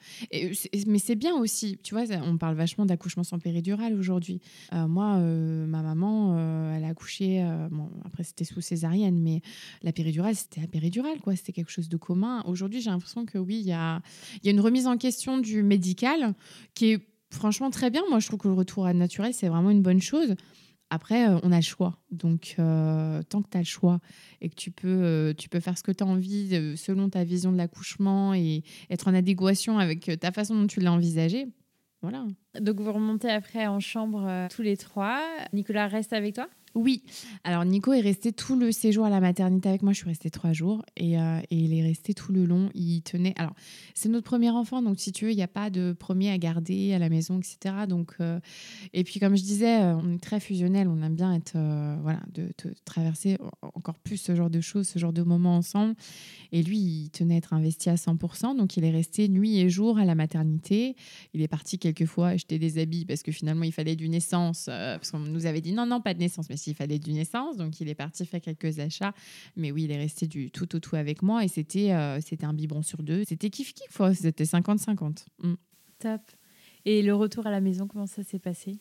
[0.87, 1.79] Mais c'est bien aussi.
[1.83, 4.43] Tu vois, on parle vachement d'accouchement sans péridurale aujourd'hui.
[4.73, 6.39] moi, ma maman,
[6.77, 7.43] elle a accouché.
[7.71, 9.41] bon, après, c'était sous césarienne, mais
[9.83, 11.37] la péridurale, c'était la péridurale, quoi.
[11.37, 12.43] C'était quelque chose de commun.
[12.47, 14.03] Aujourd'hui, j'ai l'impression que oui, il y a,
[14.45, 16.35] y a une remise en question du médical
[16.75, 18.03] qui est franchement très bien.
[18.09, 20.35] Moi, je trouve que le retour à naturel, c'est vraiment une bonne chose.
[20.91, 21.99] Après, euh, on a le choix.
[22.11, 24.01] Donc, euh, tant que tu as le choix
[24.41, 27.25] et que tu peux, euh, tu peux faire ce que tu as envie selon ta
[27.25, 31.47] vision de l'accouchement et être en adéquation avec ta façon dont tu l'as envisagé,
[32.01, 32.27] voilà.
[32.61, 35.21] Donc vous remontez après en chambre tous les trois.
[35.53, 36.49] Nicolas reste avec toi?
[36.75, 37.03] Oui.
[37.45, 39.93] Alors, Nico est resté tout le séjour à la maternité avec moi.
[39.93, 42.71] Je suis restée trois jours et, euh, il est resté tout le long.
[42.75, 43.35] Il tenait.
[43.37, 43.55] Alors,
[43.95, 46.39] c'est notre premier enfant, donc si tu veux, il n'y a pas de premier à
[46.39, 47.87] garder à la maison, etc.
[47.89, 48.39] Donc, euh,
[48.93, 50.89] et puis, comme je disais, euh, on est très fusionnel.
[50.89, 51.57] On aime bien être,
[52.03, 52.51] voilà, de,
[52.85, 53.39] traverser
[53.75, 55.95] encore plus ce genre de choses, ce genre de moments ensemble.
[56.53, 58.57] Et lui, il tenait à être investi à 100%.
[58.57, 60.97] Donc, il est resté nuit et jour à la maternité.
[61.35, 64.67] Il est parti quelques fois acheter des habits parce que finalement, il fallait du naissance.
[64.67, 66.49] parce qu'on nous avait dit non, non, pas de naissance.
[66.49, 67.57] Mais s'il fallait du naissance.
[67.57, 69.13] Donc, il est parti faire quelques achats.
[69.57, 71.45] Mais oui, il est resté du tout au tout avec moi.
[71.45, 73.25] Et c'était euh, c'était un biberon sur deux.
[73.25, 74.15] C'était kiff-kiff.
[74.15, 75.27] C'était 50-50.
[75.43, 75.55] Mm.
[75.99, 76.23] Top.
[76.85, 78.79] Et le retour à la maison, comment ça s'est passé?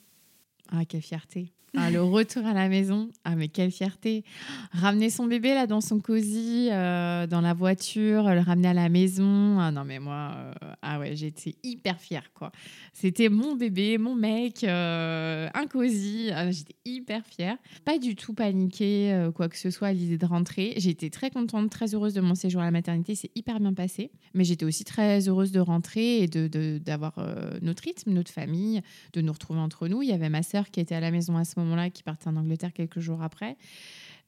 [0.70, 1.54] Ah, quelle fierté.
[1.76, 4.24] Ah, le retour à la maison, ah mais quelle fierté.
[4.72, 8.88] Ramener son bébé là dans son cosy, euh, dans la voiture, le ramener à la
[8.88, 9.60] maison.
[9.60, 12.54] Ah non mais moi, euh, ah ouais, j'étais hyper fière quoi.
[12.94, 16.30] C'était mon bébé, mon mec, euh, un cosy.
[16.34, 17.58] Ah, j'étais hyper fière.
[17.84, 20.74] Pas du tout paniquée, quoi que ce soit à l'idée de rentrer.
[20.78, 23.14] J'étais très contente, très heureuse de mon séjour à la maternité.
[23.14, 24.10] C'est hyper bien passé.
[24.34, 27.14] Mais j'étais aussi très heureuse de rentrer et de d'avoir
[27.62, 28.82] notre rythme, notre famille,
[29.14, 30.02] de nous retrouver entre nous.
[30.02, 32.28] Il y avait ma sœur qui était à la maison à ce moment-là, qui partait
[32.28, 33.58] en Angleterre quelques jours après.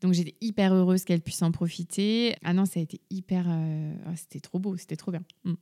[0.01, 2.35] Donc j'étais hyper heureuse qu'elle puisse en profiter.
[2.43, 3.45] Ah non, ça a été hyper...
[3.49, 5.23] Euh, ah, c'était trop beau, c'était trop bien.
[5.43, 5.53] Mm.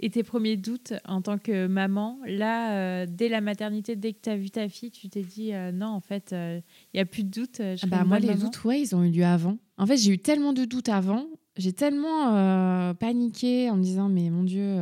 [0.00, 4.18] Et tes premiers doutes en tant que maman, là, euh, dès la maternité, dès que
[4.22, 6.62] tu as vu ta fille, tu t'es dit euh, non, en fait, il
[6.94, 7.60] n'y a plus de doutes.
[7.60, 9.56] Ah bah, moi, les doutes, ouais, ils ont eu lieu avant.
[9.78, 11.26] En fait, j'ai eu tellement de doutes avant.
[11.56, 14.76] J'ai tellement paniqué en me disant, mais mon Dieu,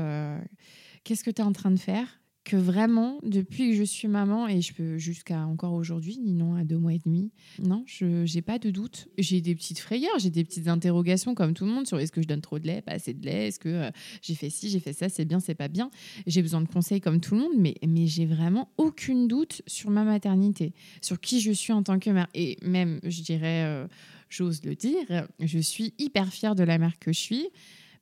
[1.04, 2.21] qu'est-ce que tu es en train de faire?
[2.44, 6.64] Que vraiment, depuis que je suis maman, et je peux jusqu'à encore aujourd'hui, non à
[6.64, 7.30] deux mois et demi,
[7.62, 9.08] non, je n'ai pas de doute.
[9.16, 12.20] J'ai des petites frayeurs, j'ai des petites interrogations comme tout le monde sur est-ce que
[12.20, 13.90] je donne trop de lait, pas assez de lait, est-ce que euh,
[14.22, 15.90] j'ai fait ci, j'ai fait ça, c'est bien, c'est pas bien.
[16.26, 19.90] J'ai besoin de conseils comme tout le monde, mais, mais j'ai vraiment aucune doute sur
[19.90, 22.28] ma maternité, sur qui je suis en tant que mère.
[22.34, 23.86] Et même, je dirais, euh,
[24.28, 27.46] j'ose le dire, je suis hyper fière de la mère que je suis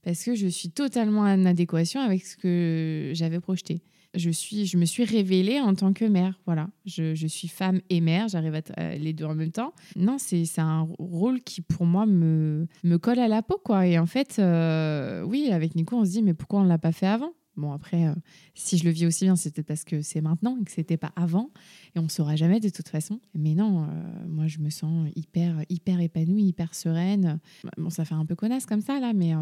[0.02, 3.82] parce que je suis totalement en adéquation avec ce que j'avais projeté
[4.14, 6.38] je, suis, je me suis révélée en tant que mère.
[6.46, 9.72] Voilà, je, suis femme et mère, j'arrive à les deux en même temps.
[9.96, 13.60] Non, c'est un rôle qui pour moi me, me colle à la peau.
[13.62, 13.86] quoi.
[13.86, 16.78] Et en fait, euh, oui, avec Nico, on se dit, mais pourquoi on ne l'a
[16.78, 17.32] pas fait avant?
[17.56, 18.14] Bon, après, euh,
[18.54, 20.96] si je le vis aussi bien, c'est peut-être parce que c'est maintenant et que c'était
[20.96, 21.50] pas avant.
[21.94, 23.20] Et on ne saura jamais de toute façon.
[23.34, 23.86] Mais non, euh,
[24.26, 27.38] moi, je me sens hyper, hyper épanouie, hyper sereine.
[27.76, 29.34] Bon, ça fait un peu connasse comme ça, là, mais,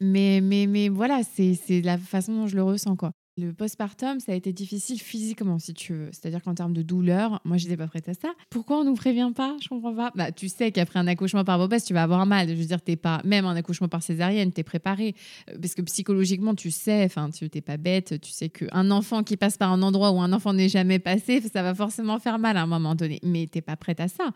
[0.00, 3.12] mais, mais, mais voilà, c'est la façon dont je le ressens, quoi.
[3.40, 6.08] Le postpartum, ça a été difficile physiquement, si tu veux.
[6.10, 8.30] C'est-à-dire qu'en termes de douleur, moi, je n'étais pas prête à ça.
[8.50, 9.56] Pourquoi on nous prévient pas?
[9.62, 10.10] Je comprends pas.
[10.16, 12.48] Bah, tu sais qu'après un accouchement par voie tu vas avoir mal.
[12.48, 15.14] Je veux dire, t'es pas, même un accouchement par césarienne, tu es préparé.
[15.50, 19.22] Euh, parce que psychologiquement, tu sais, enfin, tu n'es pas bête, tu sais qu'un enfant
[19.22, 22.40] qui passe par un endroit où un enfant n'est jamais passé, ça va forcément faire
[22.40, 23.20] mal à un moment donné.
[23.22, 24.32] Mais tu n'es pas prête à ça.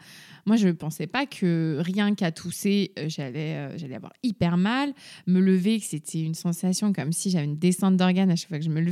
[0.46, 4.56] Moi, je ne pensais pas que rien qu'à tousser, euh, j'allais, euh, j'allais avoir hyper
[4.56, 4.92] mal.
[5.26, 8.58] Me lever, que c'était une sensation comme si j'avais une descente d'organes à chaque fois
[8.58, 8.91] que je me levais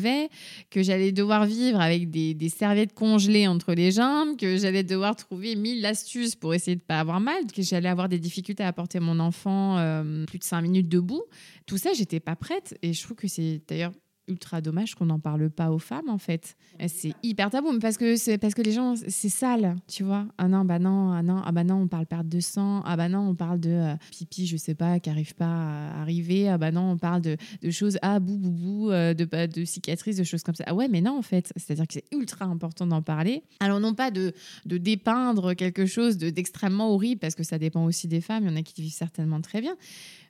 [0.70, 5.56] que j'allais devoir vivre avec des, serviettes congelées entre les jambes, que j'allais devoir trouver
[5.56, 8.72] mille astuces pour essayer de ne pas avoir mal, que j'allais avoir des difficultés à
[8.72, 11.22] porter mon enfant euh, plus de cinq minutes debout.
[11.66, 12.76] Tout ça, j'étais pas prête.
[12.82, 13.92] Et je trouve que c'est d'ailleurs
[14.30, 16.56] ultra dommage qu'on n'en parle pas aux femmes en fait.
[16.88, 20.26] C'est hyper tabou, parce que c'est parce que les gens c'est sale, tu vois.
[20.38, 22.82] Ah non, bah non, ah non, ah bah non, on parle perte de sang.
[22.84, 26.00] Ah bah non, on parle de euh, pipi, je sais pas, qui arrive pas à
[26.00, 26.48] arriver.
[26.48, 29.64] Ah bah non, on parle de, de choses ah bou bou bou, euh, de de
[29.64, 30.64] cicatrices, de choses comme ça.
[30.66, 33.42] Ah ouais, mais non en fait, c'est-à-dire que c'est ultra important d'en parler.
[33.60, 34.32] Alors non pas de
[34.64, 38.44] de dépeindre quelque chose d'extrêmement horrible parce que ça dépend aussi des femmes.
[38.44, 39.76] Il y en a qui vivent certainement très bien.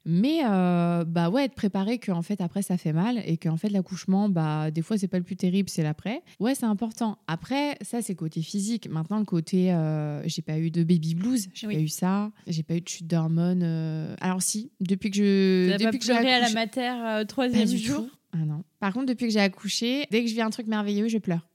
[0.07, 3.69] Mais euh, bah ouais, être préparé qu'en fait après ça fait mal et qu'en fait
[3.69, 6.23] l'accouchement, bah des fois c'est pas le plus terrible, c'est l'après.
[6.39, 7.19] Ouais, c'est important.
[7.27, 8.89] Après, ça c'est côté physique.
[8.89, 12.63] Maintenant le côté, euh, j'ai pas eu de baby blues, j'ai pas eu ça, j'ai
[12.63, 13.63] pas eu de chute d'hormones.
[13.63, 14.15] Euh.
[14.21, 18.07] Alors si, depuis que je, depuis que j'ai à la mater troisième jour.
[18.33, 18.63] Ah non.
[18.79, 21.47] Par contre, depuis que j'ai accouché, dès que je vis un truc merveilleux, je pleure.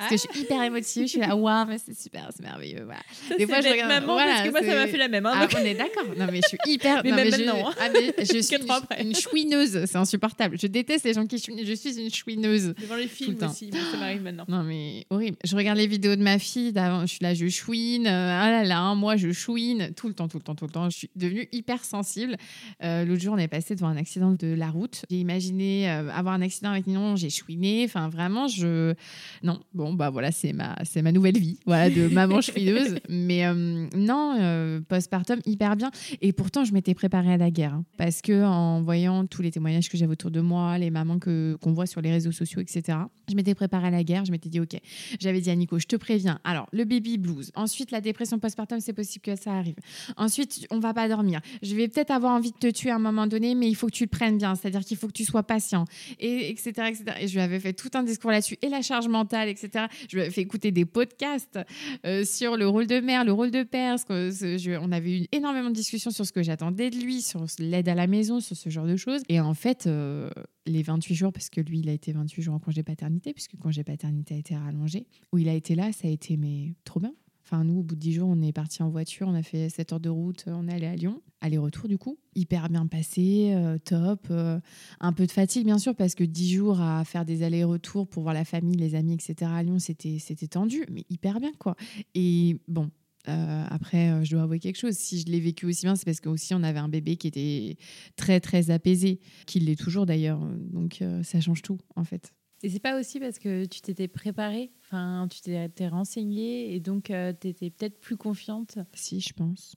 [0.00, 2.84] Parce que je suis hyper émotive, je suis là, waouh, mais c'est super, c'est merveilleux.
[2.84, 3.00] Voilà.
[3.36, 3.90] des fois, je regarde.
[3.90, 5.26] Maman, voilà, parce que moi, ça m'a fait la même.
[5.26, 6.06] Hein, ah, on est d'accord.
[6.16, 7.00] Non, mais je suis hyper.
[7.04, 7.70] mais non, même mais maintenant.
[7.70, 10.58] Je, ah, mais je suis une, une, chouineuse, c'est insupportable.
[10.58, 11.64] Je déteste les gens qui chouinent.
[11.64, 12.74] Je suis une chouineuse.
[12.80, 14.44] Devant les films aussi, ça m'arrive maintenant.
[14.48, 15.36] Non, mais horrible.
[15.44, 18.06] Je regarde les vidéos de ma fille d'avant, je suis là, je chouine.
[18.06, 20.88] Ah là là, moi, je chouine tout le temps, tout le temps, tout le temps.
[20.88, 22.36] Je suis devenue hyper sensible.
[22.82, 25.04] Euh, L'autre jour, on est passé devant un accident de la route.
[25.10, 27.84] J'ai imaginé euh, avoir un accident avec non, j'ai chouiné.
[27.84, 28.94] Enfin, vraiment, je.
[29.42, 32.98] Non, bon, bon, bah voilà, c'est ma, c'est ma nouvelle vie, voilà, de maman chevilleuse.
[33.08, 35.90] Mais euh, non, euh, postpartum, hyper bien.
[36.20, 37.74] Et pourtant, je m'étais préparée à la guerre.
[37.74, 41.18] Hein, parce que en voyant tous les témoignages que j'avais autour de moi, les mamans
[41.18, 42.98] que, qu'on voit sur les réseaux sociaux, etc.,
[43.28, 44.24] je m'étais préparée à la guerre.
[44.24, 44.76] Je m'étais dit, OK,
[45.20, 46.38] j'avais dit à Nico, je te préviens.
[46.44, 47.50] Alors, le baby blues.
[47.54, 49.76] Ensuite, la dépression postpartum, c'est possible que ça arrive.
[50.16, 51.40] Ensuite, on va pas dormir.
[51.62, 53.86] Je vais peut-être avoir envie de te tuer à un moment donné, mais il faut
[53.86, 54.54] que tu le prennes bien.
[54.54, 55.84] C'est-à-dire qu'il faut que tu sois patient,
[56.18, 57.04] et etc., etc.
[57.20, 59.79] Et je lui avais fait tout un discours là-dessus, et la charge mentale, etc.
[60.08, 61.58] Je lui avais fait écouter des podcasts
[62.06, 63.96] euh, sur le rôle de mère, le rôle de père.
[64.08, 67.94] on avait eu énormément de discussions sur ce que j'attendais de lui, sur l'aide à
[67.94, 69.22] la maison, sur ce genre de choses.
[69.28, 70.30] Et en fait, euh,
[70.66, 73.56] les 28 jours, parce que lui, il a été 28 jours en congé paternité, puisque
[73.56, 77.00] congé paternité a été rallongé, où il a été là, ça a été mais trop
[77.00, 77.12] bien.
[77.52, 79.68] Enfin, nous, au bout de 10 jours, on est parti en voiture, on a fait
[79.68, 81.20] 7 heures de route, on est allé à Lyon.
[81.40, 82.16] Aller-retour, du coup.
[82.36, 84.28] Hyper bien passé, euh, top.
[84.30, 84.60] Euh,
[85.00, 88.22] un peu de fatigue, bien sûr, parce que 10 jours à faire des allers-retours pour
[88.22, 89.50] voir la famille, les amis, etc.
[89.52, 91.74] à Lyon, c'était tendu, mais hyper bien, quoi.
[92.14, 92.88] Et bon,
[93.28, 94.94] euh, après, je dois avouer quelque chose.
[94.94, 97.78] Si je l'ai vécu aussi bien, c'est parce qu'aussi on avait un bébé qui était
[98.14, 100.40] très très apaisé, qui l'est toujours d'ailleurs.
[100.72, 102.32] Donc ça change tout en fait.
[102.62, 107.10] Et c'est pas aussi parce que tu t'étais préparée, enfin, tu t'étais renseignée et donc
[107.10, 109.76] euh, tu étais peut-être plus confiante Si, je pense.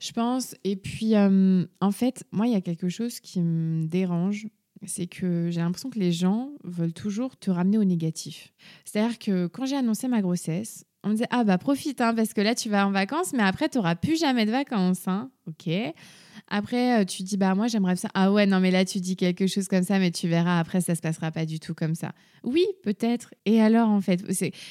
[0.00, 0.54] Je pense.
[0.64, 4.48] Et puis, euh, en fait, moi, il y a quelque chose qui me dérange.
[4.84, 8.52] C'est que j'ai l'impression que les gens veulent toujours te ramener au négatif.
[8.84, 12.34] C'est-à-dire que quand j'ai annoncé ma grossesse, on me disait Ah, bah profite, hein, parce
[12.34, 15.08] que là, tu vas en vacances, mais après, tu n'auras plus jamais de vacances.
[15.08, 15.30] Hein.
[15.46, 15.68] Ok.
[16.48, 18.08] Après, euh, tu dis, bah moi, j'aimerais ça.
[18.14, 20.80] Ah ouais, non, mais là, tu dis quelque chose comme ça, mais tu verras, après,
[20.80, 22.12] ça se passera pas du tout comme ça.
[22.44, 23.34] Oui, peut-être.
[23.44, 24.22] Et alors, en fait,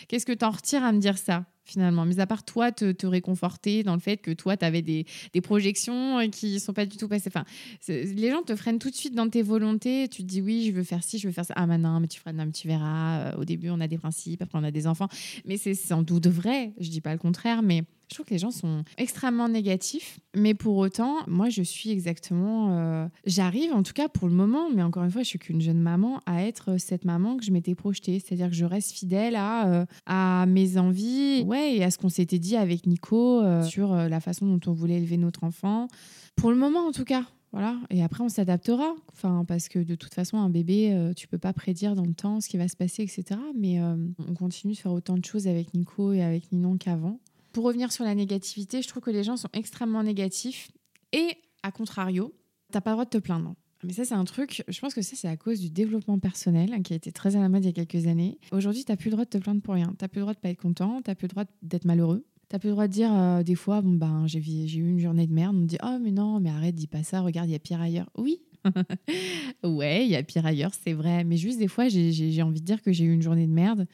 [0.07, 2.91] qu'est-ce que tu en retires à me dire ça finalement, mis à part toi te,
[2.91, 6.73] te réconforter dans le fait que toi, tu avais des, des, projections euh, qui sont
[6.73, 7.29] pas du tout passées.
[7.35, 7.43] Enfin,
[7.87, 10.07] les gens te freinent tout de suite dans tes volontés.
[10.07, 11.55] Tu te dis oui, je veux faire ci, je veux faire ça.
[11.57, 13.19] Ah, mais non, mais tu freines, non, mais tu verras.
[13.19, 15.09] Euh, au début, on a des principes, après, on a des enfants.
[15.45, 18.39] Mais c'est sans doute vrai, je dis pas le contraire, mais je trouve que les
[18.39, 22.77] gens sont extrêmement négatifs, mais pour autant, moi, je suis exactement.
[22.77, 25.61] Euh, j'arrive, en tout cas pour le moment, mais encore une fois, je suis qu'une
[25.61, 28.19] jeune maman, à être cette maman que je m'étais projetée.
[28.19, 32.39] C'est-à-dire que je reste fidèle à, euh, mes envies, ouais, et à ce qu'on s'était
[32.39, 35.87] dit avec Nico euh, sur la façon dont on voulait élever notre enfant.
[36.35, 37.23] Pour le moment, en tout cas.
[37.51, 37.77] Voilà.
[37.89, 38.93] Et après, on s'adaptera.
[39.13, 42.41] Enfin, parce que de toute façon, un bébé, tu peux pas prédire dans le temps
[42.41, 43.39] ce qui va se passer, etc.
[43.57, 47.17] Mais on continue de faire autant de choses avec Nico et avec Ninon qu'avant
[47.55, 50.71] pour revenir sur la négativité, je trouve que les gens sont extrêmement négatifs.
[51.13, 52.33] Et à contrario,
[52.69, 53.55] t'as pas le droit de te plaindre.
[53.85, 56.73] Mais ça, c'est un truc, je pense que ça, c'est à cause du développement personnel
[56.73, 58.39] hein, qui a été très à la mode il y a quelques années.
[58.51, 59.95] Aujourd'hui, tu n'as plus le droit de te plaindre pour rien.
[59.97, 61.85] Tu n'as plus le droit de pas être content, tu n'as plus le droit d'être
[61.85, 62.25] malheureux.
[62.49, 64.99] Tu n'as plus le droit de dire euh, des fois, bon, ben, j'ai eu une
[64.99, 65.55] journée de merde.
[65.55, 67.59] On me dit, oh, mais non, mais arrête, dis pas ça, regarde, il y a
[67.59, 68.09] pire ailleurs.
[68.17, 68.41] Oui,
[69.63, 71.23] ouais, il y a pire ailleurs, c'est vrai.
[71.23, 73.87] Mais juste des fois, j'ai envie de dire que j'ai eu une journée de merde.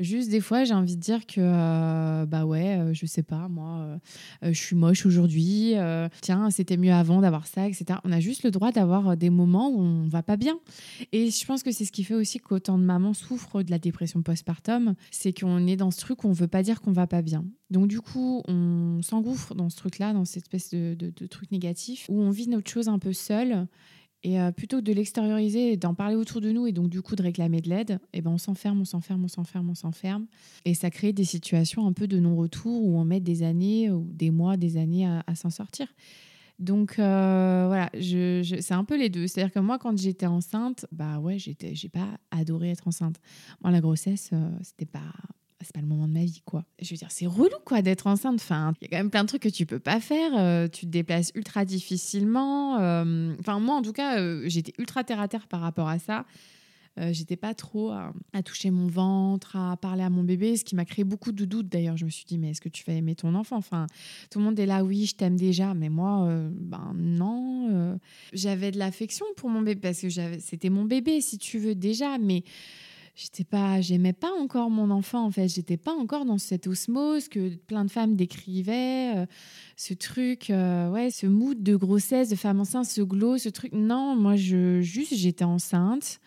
[0.00, 3.48] Juste des fois, j'ai envie de dire que, euh, bah ouais, euh, je sais pas,
[3.48, 3.98] moi,
[4.42, 5.74] euh, je suis moche aujourd'hui.
[6.20, 8.00] tiens, c'était mieux avant d'avoir ça, etc.
[8.04, 10.58] On a juste le droit d'avoir des moments où on va pas bien.
[11.12, 13.78] Et je pense que c'est ce qui fait aussi qu'autant de mamans souffrent de la
[13.78, 14.94] dépression postpartum.
[15.10, 17.44] C'est qu'on est dans ce truc où on veut pas dire qu'on va pas bien.
[17.70, 22.20] Donc du coup, on s'engouffre dans ce truc-là, dans cette espèce de, truc négatif, où
[22.20, 23.66] on vit notre chose un peu seule
[24.22, 27.14] et euh, plutôt que de l'extérioriser d'en parler autour de nous et donc du coup
[27.14, 30.26] de réclamer de l'aide, eh ben on s'enferme, on s'enferme, on s'enferme, on s'enferme.
[30.64, 34.08] Et ça crée des situations un peu de non-retour où on met des années ou
[34.10, 35.88] des mois, des années à, s'en sortir.
[36.58, 39.26] Donc euh, voilà, je, c'est un peu les deux.
[39.26, 43.20] C'est-à-dire que moi, quand j'étais enceinte, bah ouais, j'ai pas adoré être enceinte.
[43.62, 45.12] Moi, la grossesse, euh, c'était pas
[45.64, 46.64] c'est pas le moment de ma vie, quoi.
[46.80, 48.36] Je veux dire, c'est relou, quoi, d'être enceinte.
[48.36, 50.32] Enfin, il y a quand même plein de trucs que tu peux pas faire.
[50.36, 52.78] Euh, tu te déplaces ultra difficilement.
[52.78, 55.98] Euh, enfin, moi, en tout cas, euh, j'étais ultra terre à terre par rapport à
[55.98, 56.24] ça.
[56.96, 60.84] j'étais pas trop à, toucher mon ventre, à parler à mon bébé, ce qui m'a
[60.84, 61.68] créé beaucoup de doutes.
[61.68, 63.56] D'ailleurs, je me suis dit, mais est-ce que tu vas aimer ton enfant?
[63.56, 63.88] Enfin,
[64.30, 67.98] tout le monde est là, oui, je t'aime déjà, mais moi, ben non.
[68.32, 72.16] j'avais de l'affection pour mon bébé parce que c'était mon bébé, si tu veux déjà,
[72.18, 72.44] mais
[73.14, 75.48] j'étais pas j'aimais pas encore mon enfant en fait.
[75.48, 79.26] J'étais pas encore dans cette osmose que plein de femmes décrivaient euh,
[79.76, 83.72] ce truc euh, ouais ce mood de grossesse de femme enceinte ce glow ce truc.
[83.72, 86.20] Non moi je juste j'étais enceinte.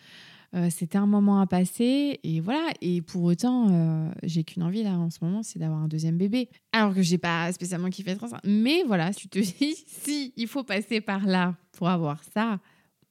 [0.54, 2.72] Euh, c'était un moment à passer et voilà.
[2.80, 6.48] Et pour autant j'ai qu'une envie là en ce moment c'est d'avoir un deuxième bébé.
[6.72, 8.40] Alors que j'ai pas spécialement kiffé être enceinte.
[8.44, 12.60] Mais voilà tu te dis si il faut passer par là pour avoir ça.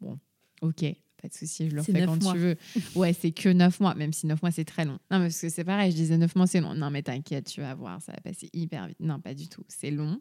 [0.02, 0.18] Bon
[0.62, 0.86] ok
[1.28, 2.56] pas de souci, je le fais quand tu veux.
[2.96, 4.98] Ouais, c'est que 9 mois, même si 9 mois c'est très long.
[5.12, 6.74] Non, parce que c'est pareil, je disais 9 mois c'est long.
[6.74, 9.00] Non, mais t'inquiète, tu vas voir, ça va passer hyper vite.
[9.00, 10.20] Non, pas du tout, c'est long.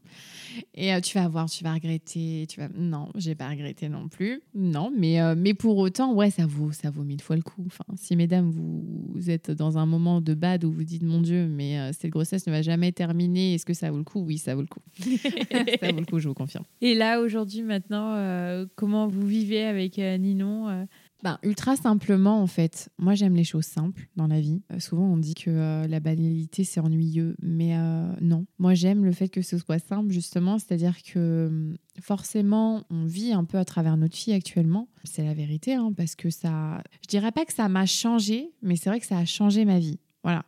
[0.74, 2.46] Et euh, tu vas voir, tu vas regretter.
[2.48, 2.68] Tu vas...
[2.74, 4.42] Non, j'ai pas regretté non plus.
[4.54, 7.62] Non, mais, euh, mais pour autant, ouais, ça vaut, ça vaut mille fois le coup.
[7.66, 11.46] Enfin, si mesdames, vous, êtes dans un moment de bad où vous dites, mon Dieu,
[11.46, 14.20] mais euh, cette grossesse ne va jamais terminer, est-ce que ça vaut le coup?
[14.20, 14.80] Oui, ça vaut le coup.
[14.98, 16.64] ça vaut le coup, je vous confirme.
[16.80, 20.86] Et là, aujourd'hui, maintenant, comment vous vivez avec Ninon
[21.22, 22.90] ben, ultra simplement, en fait.
[22.98, 24.62] Moi, j'aime les choses simples dans la vie.
[24.72, 27.36] Euh, souvent, on dit que euh, la banalité, c'est ennuyeux.
[27.40, 28.46] Mais euh, non.
[28.58, 30.58] Moi, j'aime le fait que ce soit simple, justement.
[30.58, 34.88] C'est-à-dire que hum, forcément, on vit un peu à travers notre fille actuellement.
[35.04, 36.82] C'est la vérité, hein, parce que ça.
[37.02, 39.78] Je dirais pas que ça m'a changé, mais c'est vrai que ça a changé ma
[39.78, 39.98] vie.
[40.22, 40.44] Voilà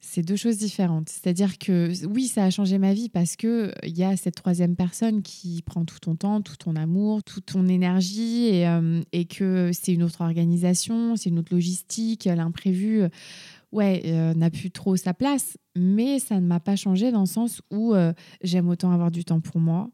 [0.00, 1.08] c'est deux choses différentes.
[1.08, 4.76] C'est-à-dire que oui, ça a changé ma vie parce que il y a cette troisième
[4.76, 9.70] personne qui prend tout ton temps, tout ton amour, toute ton énergie et, euh, que
[9.72, 13.02] c'est une autre organisation, c'est une autre logistique, l'imprévu,
[13.72, 15.56] ouais, euh, n'a plus trop sa place.
[15.76, 19.24] Mais ça ne m'a pas changé dans le sens où euh, j'aime autant avoir du
[19.24, 19.90] temps pour moi,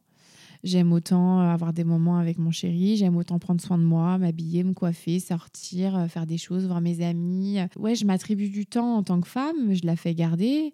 [0.64, 4.16] J'aime autant euh, avoir des moments avec mon chéri, j'aime autant prendre soin de moi,
[4.18, 7.58] m'habiller, me coiffer, sortir, euh, faire des choses, voir mes amis.
[7.76, 10.72] Ouais, je m'attribue du temps en tant que femme, je la fais garder.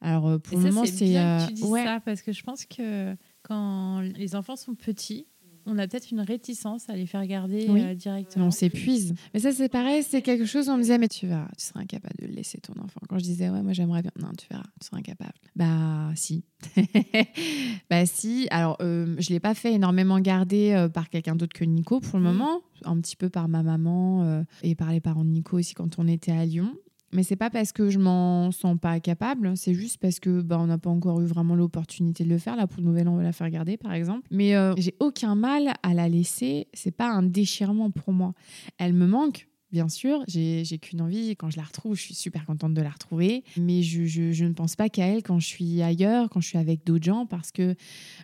[0.00, 1.16] Alors euh, pour le moment, c'est.
[1.48, 5.26] Tu dis ça parce que je pense que quand les enfants sont petits,
[5.66, 8.46] on a peut-être une réticence à les faire garder euh, directement.
[8.46, 9.14] On s'épuise.
[9.34, 11.80] Mais ça, c'est pareil, c'est quelque chose on me disait, mais tu vas, tu seras
[11.80, 13.00] incapable de laisser ton enfant.
[13.08, 15.34] Quand je disais, ouais, moi j'aimerais bien, non, tu verras, tu seras incapable.
[15.56, 16.44] Bah, si.
[17.90, 18.46] bah, si.
[18.50, 22.00] Alors, euh, je ne l'ai pas fait énormément garder euh, par quelqu'un d'autre que Nico
[22.00, 22.28] pour le mmh.
[22.28, 25.98] moment, un petit peu par ma maman et par les parents de Nico aussi quand
[25.98, 26.72] on était à Lyon.
[27.12, 30.58] Mais c'est pas parce que je m'en sens pas capable, c'est juste parce que bah,
[30.60, 32.56] on n'a pas encore eu vraiment l'opportunité de le faire.
[32.56, 34.26] Là, pour le nouvel an, on va la faire garder, par exemple.
[34.30, 36.68] Mais euh, j'ai aucun mal à la laisser.
[36.74, 38.34] C'est pas un déchirement pour moi.
[38.78, 41.36] Elle me manque, bien sûr, j'ai qu'une envie.
[41.36, 43.44] Quand je la retrouve, je suis super contente de la retrouver.
[43.56, 46.84] Mais je, ne pense pas qu'à elle quand je suis ailleurs, quand je suis avec
[46.84, 47.74] d'autres gens, parce que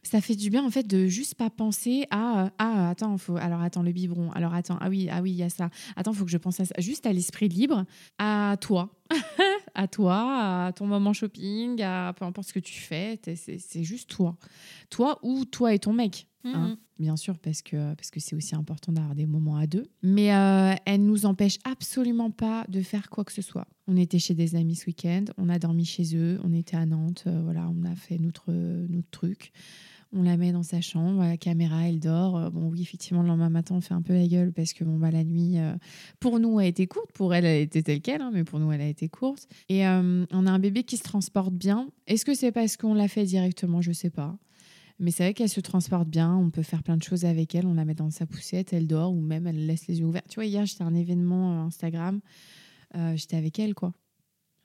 [0.03, 3.61] ça fait du bien, en fait, de juste pas penser à Ah, attends, faut, alors
[3.61, 4.31] attends, le biberon.
[4.33, 5.71] Alors attends, ah oui, ah oui, il y a ça.
[5.97, 6.65] Attends, faut que je pense à.
[6.79, 7.85] Juste à l'esprit libre,
[8.19, 8.91] à toi.
[9.75, 13.21] à toi, à ton moment shopping, à peu importe ce que tu fais.
[13.35, 14.37] C'est juste toi.
[14.91, 16.27] Toi ou toi et ton mec.
[16.45, 16.77] Hein, mhm.
[16.99, 19.87] bien sûr, parce que parce que c'est aussi important d'avoir des moments à deux.
[20.03, 23.67] Mais euh, elle nous empêche absolument pas de faire quoi que ce soit.
[23.87, 26.87] On était chez des amis ce week-end, on a dormi chez eux, on était à
[26.87, 29.53] Nantes, euh, voilà, on a fait notre, notre truc.
[30.15, 32.37] On la met dans sa chambre, la caméra, elle dort.
[32.37, 34.85] Euh, bon, oui, effectivement, le lendemain matin, on fait un peu la gueule parce que
[34.85, 35.57] bon, bah, la nuit,
[36.21, 37.13] pour nous, a été courte.
[37.13, 39.49] Pour elle, elle était telle quelle, hein, mais pour nous, elle a été courte.
[39.71, 41.89] Et on a un bébé qui se transporte bien.
[42.07, 43.81] Est-ce que c'est parce qu'on l'a fait directement?
[43.81, 44.37] Je sais pas.
[44.99, 47.67] Mais c'est vrai qu'elle se transporte bien, on peut faire plein de choses avec elle,
[47.67, 50.23] on la met dans sa poussette, elle dort ou même elle laisse les yeux ouverts.
[50.29, 52.21] Tu vois, hier, j'étais à un événement euh, Instagram,
[52.97, 53.93] euh, j'étais avec elle, quoi.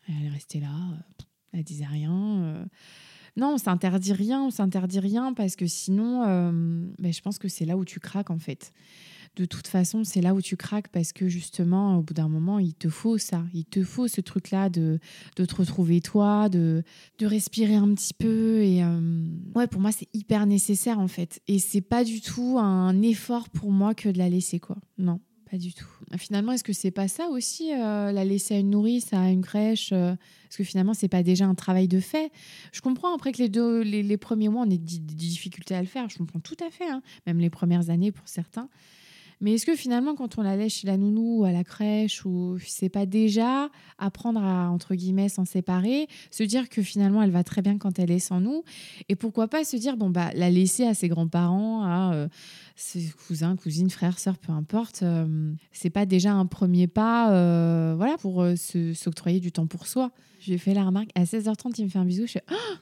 [0.08, 2.68] Elle est restée là, euh, elle disait rien.
[3.36, 6.24] Non, on s'interdit rien, on s'interdit rien parce que sinon,
[6.98, 8.74] ben, je pense que c'est là où tu craques en fait
[9.38, 12.58] de toute façon, c'est là où tu craques parce que justement, au bout d'un moment,
[12.58, 13.44] il te faut ça.
[13.54, 15.00] Il te faut ce truc-là de,
[15.36, 16.84] de te retrouver toi, de,
[17.20, 18.62] de respirer un petit peu.
[18.64, 21.40] Et euh, ouais, pour moi, c'est hyper nécessaire en fait.
[21.48, 24.78] Et c'est pas du tout un effort pour moi que de la laisser, quoi.
[24.98, 25.20] Non.
[25.50, 25.88] Pas du tout.
[26.18, 29.42] Finalement, est-ce que c'est pas ça aussi, euh, la laisser à une nourrice, à une
[29.42, 32.34] crèche euh, Parce que finalement, c'est pas déjà un travail de fait?
[32.74, 35.88] Je comprends après que les, deux, les, premiers mois, on ait des difficultés à le
[35.88, 36.10] faire.
[36.10, 37.02] Je comprends tout à fait, hein.
[37.26, 38.68] même les premières années pour certains.
[39.40, 42.26] Mais est-ce que finalement, quand on la laisse chez la nounou ou à la crèche,
[42.26, 43.70] ou c'est pas déjà
[44.00, 48.00] apprendre à, entre guillemets, s'en séparer, se dire que finalement, elle va très bien quand
[48.00, 48.64] elle est sans nous,
[49.10, 52.28] et pourquoi pas se dire, bon, bah, la laisser à ses grands-parents, à euh,
[52.76, 57.94] ses cousins, cousines, frères, sœurs, peu importe, euh, c'est pas déjà un premier pas, euh,
[57.96, 58.44] voilà, pour
[58.96, 60.12] s'octroyer du temps pour soi.
[60.40, 62.76] J'ai fait la remarque, à 16h30, il me fait un bisou, je fais, oh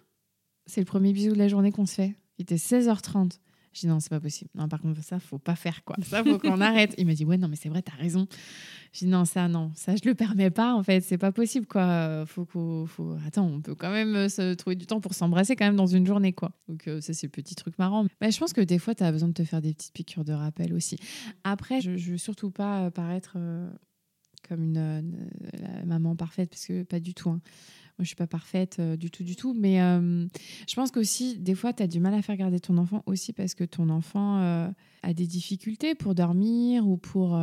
[0.66, 2.16] c'est le premier bisou de la journée qu'on se fait.
[2.38, 3.40] Il était 16h30.
[3.76, 4.50] Je dis non, c'est pas possible.
[4.56, 5.98] Non, par contre, ça, faut pas faire quoi.
[6.02, 6.96] Ça, faut qu'on arrête.
[6.98, 8.26] Il m'a dit ouais, non, mais c'est vrai, t'as raison.
[8.94, 10.74] Je dis non, ça, non, ça, je le permets pas.
[10.74, 12.26] En fait, c'est pas possible quoi.
[12.26, 13.18] Faut qu'on, faut.
[13.28, 15.88] Attends, on peut quand même euh, se trouver du temps pour s'embrasser quand même dans
[15.88, 16.52] une journée quoi.
[16.70, 18.06] Donc euh, ça, c'est le petit truc marrant.
[18.22, 20.24] Mais je pense que des fois, tu as besoin de te faire des petites piqûres
[20.24, 20.98] de rappel aussi.
[21.44, 23.70] Après, je, je veux surtout pas paraître euh,
[24.48, 25.30] comme une,
[25.86, 27.30] maman parfaite parce que pas du tout.
[27.30, 27.42] Hein.
[27.98, 29.54] Moi, je suis pas parfaite euh, du tout, du tout.
[29.54, 30.28] Mais euh,
[30.68, 33.32] je pense qu'aussi, des fois, tu as du mal à faire garder ton enfant aussi
[33.32, 34.68] parce que ton enfant euh,
[35.02, 37.40] a des difficultés pour dormir ou pour,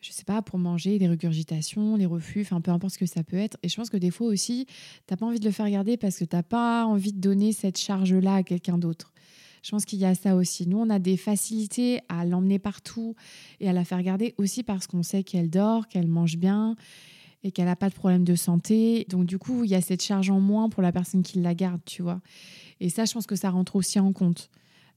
[0.00, 3.22] je sais pas, pour manger, des régurgitations, les reflux, enfin, peu importe ce que ça
[3.22, 3.58] peut être.
[3.62, 4.72] Et je pense que des fois aussi, tu
[5.12, 7.52] n'as pas envie de le faire garder parce que tu n'as pas envie de donner
[7.52, 9.12] cette charge-là à quelqu'un d'autre.
[9.62, 10.66] Je pense qu'il y a ça aussi.
[10.68, 13.16] Nous, on a des facilités à l'emmener partout
[13.58, 16.76] et à la faire garder aussi parce qu'on sait qu'elle dort, qu'elle mange bien
[17.42, 19.06] et qu'elle n'a pas de problème de santé.
[19.08, 21.54] Donc, du coup, il y a cette charge en moins pour la personne qui la
[21.54, 22.20] garde, tu vois.
[22.80, 24.50] Et ça, je pense que ça rentre aussi en compte.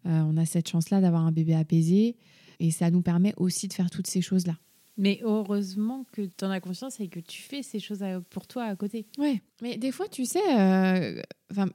[0.05, 2.15] Euh, on a cette chance-là d'avoir un bébé apaisé
[2.59, 4.57] et ça nous permet aussi de faire toutes ces choses-là.
[4.97, 8.65] Mais heureusement que tu en as conscience et que tu fais ces choses pour toi
[8.65, 9.07] à côté.
[9.17, 11.21] Ouais, mais des fois, tu sais, euh,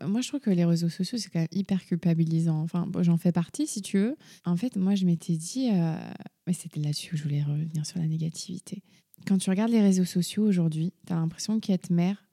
[0.07, 2.61] moi je trouve que les réseaux sociaux, c'est quand même hyper culpabilisant.
[2.61, 4.17] Enfin, j'en fais partie si tu veux.
[4.45, 5.97] En fait, moi je m'étais dit, euh,
[6.47, 8.83] mais c'était là-dessus que je voulais revenir sur la négativité.
[9.27, 12.25] Quand tu regardes les réseaux sociaux aujourd'hui, tu as l'impression qu'être mère,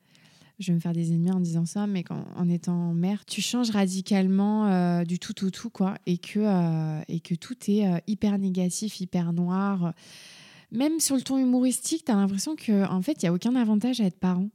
[0.60, 3.42] je vais me faire des ennemis en disant ça, mais quand, en étant mère, tu
[3.42, 8.38] changes radicalement euh, du tout au tout, quoi, et que, et que tout est hyper
[8.38, 9.94] négatif, hyper noir
[10.72, 13.56] même sur le ton humoristique, tu as l'impression qu'en en fait, il n'y a aucun
[13.56, 14.50] avantage à être parent.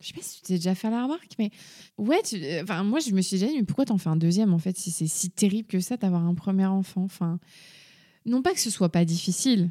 [0.00, 1.50] Je sais pas si tu t'es déjà fait la remarque, mais
[1.98, 2.20] ouais,
[2.62, 4.76] enfin, moi, je me suis déjà dit, mais pourquoi t'en fais un deuxième, en fait,
[4.76, 7.38] si c'est si terrible que ça d'avoir un premier enfant Enfin,
[8.26, 9.70] non pas que ce soit pas difficile,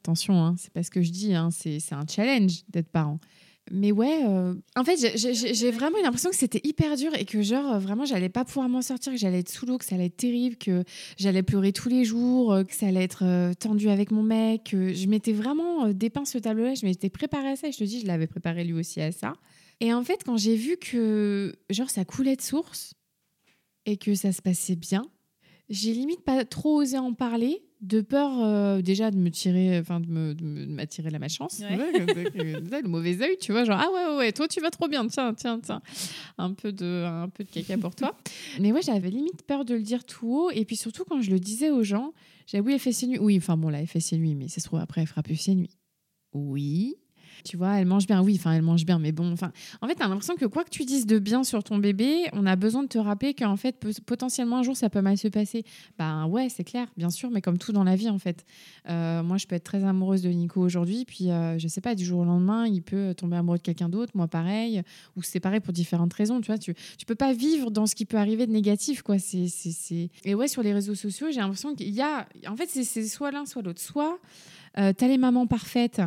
[0.00, 3.18] attention, hein, c'est pas ce que je dis, hein, c'est un challenge d'être parent
[3.70, 7.40] mais ouais, euh, en fait, j'ai vraiment eu l'impression que c'était hyper dur et que,
[7.40, 10.06] genre, vraiment, j'allais pas pouvoir m'en sortir, que j'allais être sous l'eau, que ça allait
[10.06, 10.82] être terrible, que
[11.16, 14.70] j'allais pleurer tous les jours, euh, que ça allait être euh, tendu avec mon mec.
[14.70, 17.84] Que je m'étais vraiment dépeint ce tableau-là, je m'étais préparée à ça et je te
[17.84, 19.34] dis, je l'avais préparé lui aussi à ça.
[19.78, 22.94] Et en fait, quand j'ai vu que, genre, ça coulait de source
[23.86, 25.06] et que ça se passait bien,
[25.68, 30.00] j'ai limite pas trop osé en parler de peur euh, déjà de me tirer, enfin
[30.00, 30.06] de
[30.68, 34.70] m'attirer la malchance, le mauvais œil, tu vois, genre ah ouais, ouais toi tu vas
[34.70, 35.80] trop bien, tiens tiens tiens,
[36.36, 38.16] un peu de un peu de caca pour toi.
[38.60, 40.50] mais ouais j'avais limite peur de le dire tout haut.
[40.50, 42.12] Et puis surtout quand je le disais aux gens,
[42.46, 44.48] j'ai oui elle fait ses nuits, oui enfin bon là elle fait ses nuits, mais
[44.48, 45.78] ça se trouve après elle fera plus ses nuits.
[46.32, 46.96] Oui,
[47.44, 49.94] tu vois, elle mange bien, oui, enfin, elle mange bien, mais bon, enfin, en fait,
[49.94, 52.82] tu l'impression que quoi que tu dises de bien sur ton bébé, on a besoin
[52.82, 53.76] de te rappeler qu'en fait,
[54.06, 55.64] potentiellement un jour, ça peut mal se passer.
[55.98, 58.44] Ben ouais, c'est clair, bien sûr, mais comme tout dans la vie, en fait.
[58.88, 61.94] Euh, moi, je peux être très amoureuse de Nico aujourd'hui, puis euh, je sais pas,
[61.94, 64.82] du jour au lendemain, il peut tomber amoureux de quelqu'un d'autre, moi pareil,
[65.16, 66.58] ou c'est pareil pour différentes raisons, tu vois.
[66.58, 69.18] Tu, tu peux pas vivre dans ce qui peut arriver de négatif, quoi.
[69.18, 72.26] C'est, c'est, Et ouais, sur les réseaux sociaux, j'ai l'impression qu'il y a.
[72.48, 73.80] En fait, c'est soit l'un, soit l'autre.
[73.80, 74.18] Soit
[74.78, 76.00] euh, tu as les mamans parfaites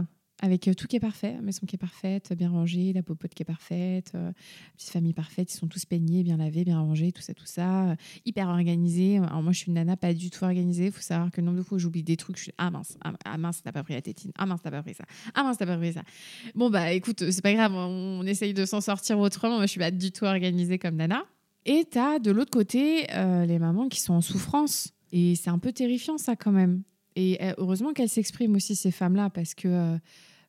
[0.43, 3.43] avec euh, tout qui est parfait, maison qui est parfaite, bien rangée, la popote qui
[3.43, 4.33] est parfaite, euh,
[4.75, 7.91] petite famille parfaite, ils sont tous peignés, bien lavés, bien rangés, tout ça, tout ça,
[7.91, 9.19] euh, hyper organisé.
[9.19, 10.87] Alors moi, je suis une nana pas du tout organisée.
[10.87, 12.97] Il faut savoir que le nombre de fois j'oublie des trucs, je suis ah mince,
[13.05, 15.43] ah, ah mince, t'as pas pris la tétine, ah mince, t'as pas pris ça, ah
[15.43, 16.03] mince, t'as pas pris ça.
[16.55, 19.55] Bon bah écoute, c'est pas grave, on, essaye de s'en sortir autrement.
[19.55, 21.23] Moi, je suis pas du tout organisée comme nana.
[21.65, 23.07] Et t'as de l'autre côté
[23.47, 24.91] les mamans qui sont en souffrance.
[25.13, 26.83] Et c'est un peu terrifiant ça quand même.
[27.15, 29.97] Et heureusement qu'elles s'expriment aussi ces femmes-là parce que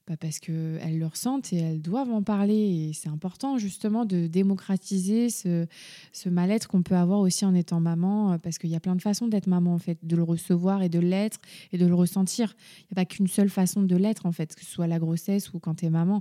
[0.07, 2.55] bah, parce qu'elles le ressentent et elles doivent en parler.
[2.55, 5.67] Et c'est important justement de démocratiser ce,
[6.13, 8.97] ce mal-être qu'on peut avoir aussi en étant maman, euh, parce qu'il y a plein
[8.97, 11.39] de façons d'être maman en fait, de le recevoir et de l'être
[11.73, 12.55] et de le ressentir.
[12.81, 14.99] Il n'y a pas qu'une seule façon de l'être en fait, que ce soit la
[14.99, 16.21] grossesse ou quand tu es maman.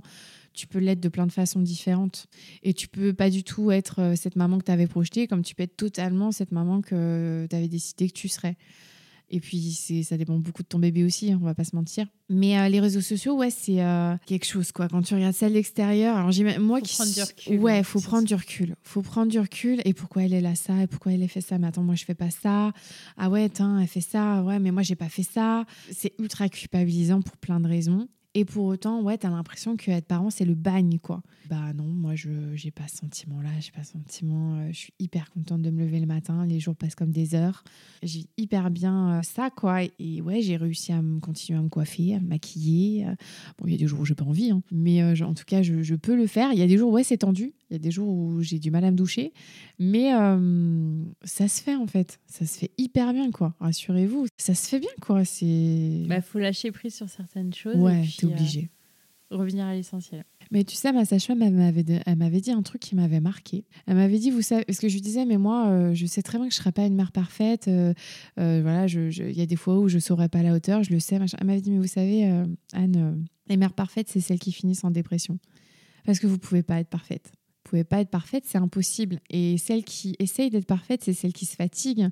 [0.54, 2.26] Tu peux l'être de plein de façons différentes.
[2.62, 5.42] Et tu peux pas du tout être euh, cette maman que tu avais projetée, comme
[5.42, 8.56] tu peux être totalement cette maman que tu avais décidé que tu serais.
[9.34, 9.72] Et puis,
[10.04, 12.06] ça dépend beaucoup de ton bébé aussi, hein, on va pas se mentir.
[12.28, 14.86] Mais euh, les réseaux sociaux, ouais, c'est euh, quelque chose, quoi.
[14.86, 17.58] Quand tu regardes ça de l'extérieur, alors j'ai moi faut prendre du recul.
[17.58, 18.76] Ouais, faut prendre du recul.
[18.84, 19.82] Faut prendre du recul.
[19.84, 20.80] Et pourquoi elle est là ça?
[20.84, 21.58] Et pourquoi elle a fait ça?
[21.58, 22.70] Mais attends, moi je fais pas ça.
[23.16, 24.44] Ah ouais, attends, elle fait ça.
[24.44, 25.64] Ouais, mais moi j'ai pas fait ça.
[25.90, 28.06] C'est ultra culpabilisant pour plein de raisons.
[28.36, 31.22] Et pour autant, ouais, t'as l'impression qu'être parent, c'est le bagne, quoi.
[31.48, 34.56] Bah non, moi, je j'ai pas ce sentiment-là, j'ai pas ce sentiment.
[34.56, 37.36] Euh, je suis hyper contente de me lever le matin, les jours passent comme des
[37.36, 37.62] heures.
[38.02, 39.82] J'ai hyper bien euh, ça, quoi.
[40.00, 43.06] Et ouais, j'ai réussi à me continuer à me coiffer, à me maquiller.
[43.06, 43.14] Euh.
[43.58, 44.62] Bon, il y a des jours où j'ai pas envie, hein.
[44.72, 46.52] mais en tout cas, je, je, peux le faire.
[46.52, 48.42] Il y a des jours où ouais, c'est tendu, il y a des jours où
[48.42, 49.32] j'ai du mal à me doucher,
[49.78, 50.10] mais
[51.24, 52.20] ça se fait en fait.
[52.26, 53.54] Ça se fait hyper bien, quoi.
[53.60, 55.24] Rassurez-vous, ça se fait bien, quoi.
[55.24, 56.04] C'est.
[56.08, 57.76] Bah, faut lâcher prise sur certaines choses.
[57.76, 58.70] Ouais, obligé.
[59.30, 60.24] revenir à l'essentiel.
[60.50, 63.64] Mais tu sais, ma sage-femme, elle m'avait, dit un truc qui m'avait marqué.
[63.86, 66.22] Elle m'avait dit, vous savez, parce que je lui disais, mais moi, euh, je sais
[66.22, 67.66] très bien que je ne serai pas une mère parfaite.
[67.68, 67.94] Euh,
[68.38, 70.92] euh, voilà, il y a des fois où je ne saurais pas la hauteur, je
[70.92, 71.16] le sais.
[71.16, 72.24] Elle m'avait dit, mais vous savez,
[72.72, 75.38] Anne, les mères parfaites, c'est celles qui finissent en dépression.
[76.04, 77.32] Parce que vous ne pouvez pas être parfaite
[77.64, 79.20] pouvez pas être parfaite, c'est impossible.
[79.30, 82.08] Et celle qui essaye d'être parfaite, c'est celle qui se fatigue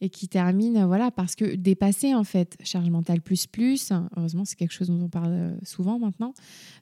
[0.00, 4.56] et qui termine, voilà, parce que dépasser, en fait, charge mentale plus plus, heureusement, c'est
[4.56, 6.32] quelque chose dont on parle euh, souvent maintenant,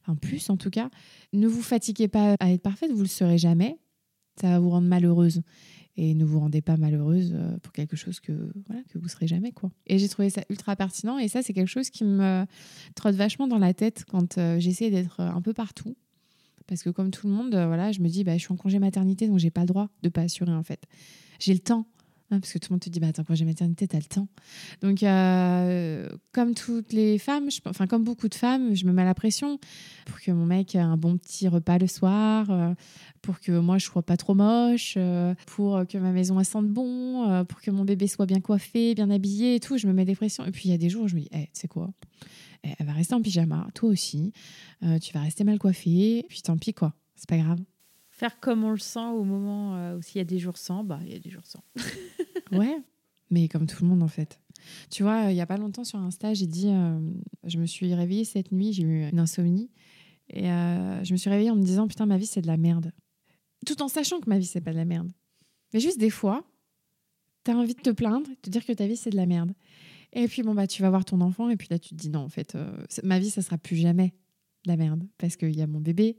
[0.02, 0.90] enfin plus en tout cas,
[1.32, 3.78] ne vous fatiguez pas à être parfaite, vous le serez jamais,
[4.40, 5.42] ça va vous rendre malheureuse.
[6.00, 8.32] Et ne vous rendez pas malheureuse euh, pour quelque chose que,
[8.66, 9.50] voilà, que vous serez jamais.
[9.50, 9.72] quoi.
[9.88, 11.18] Et j'ai trouvé ça ultra pertinent.
[11.18, 12.44] Et ça, c'est quelque chose qui me
[12.94, 15.96] trotte vachement dans la tête quand euh, j'essaie d'être un peu partout
[16.68, 18.56] parce que comme tout le monde, euh, voilà, je me dis, bah, je suis en
[18.56, 20.84] congé maternité, donc j'ai pas le droit de pas assurer en fait.
[21.40, 21.86] J'ai le temps,
[22.30, 24.28] Hein, parce que tout le monde te dit, bah, attends, j'ai maternité, t'as le temps.
[24.82, 27.48] Donc, euh, comme toutes les femmes,
[27.88, 29.58] comme beaucoup de femmes, je me mets la pression
[30.04, 32.74] pour que mon mec ait un bon petit repas le soir, euh,
[33.22, 34.98] pour que moi, je sois pas trop moche,
[35.46, 39.08] pour que ma maison, elle sente bon, pour que mon bébé soit bien coiffé, bien
[39.08, 39.78] habillé et tout.
[39.78, 40.44] Je me mets des pressions.
[40.44, 41.90] Et puis, il y a des jours où je me dis, hey, tu sais quoi?
[41.90, 44.32] eh, Elle va rester en pyjama, toi aussi.
[44.80, 46.24] tu vas rester mal coiffé.
[46.28, 46.94] Puis, tant pis, quoi.
[47.14, 47.60] C'est pas grave
[48.18, 50.82] faire comme on le sent au moment euh, où s'il y a des jours sans,
[50.82, 51.62] bah il y a des jours sans.
[52.52, 52.82] ouais,
[53.30, 54.40] mais comme tout le monde en fait.
[54.90, 56.98] Tu vois, il y a pas longtemps sur Insta, j'ai dit, euh,
[57.44, 59.70] je me suis réveillée cette nuit, j'ai eu une insomnie
[60.30, 62.56] et euh, je me suis réveillée en me disant putain ma vie c'est de la
[62.56, 62.92] merde,
[63.64, 65.10] tout en sachant que ma vie c'est pas de la merde.
[65.72, 66.44] Mais juste des fois,
[67.44, 69.26] tu as envie de te plaindre, de te dire que ta vie c'est de la
[69.26, 69.52] merde.
[70.12, 72.08] Et puis bon bah tu vas voir ton enfant et puis là tu te dis
[72.08, 72.56] non en fait
[73.02, 74.14] ma vie ça sera plus jamais
[74.64, 76.16] la merde parce qu'il y a mon bébé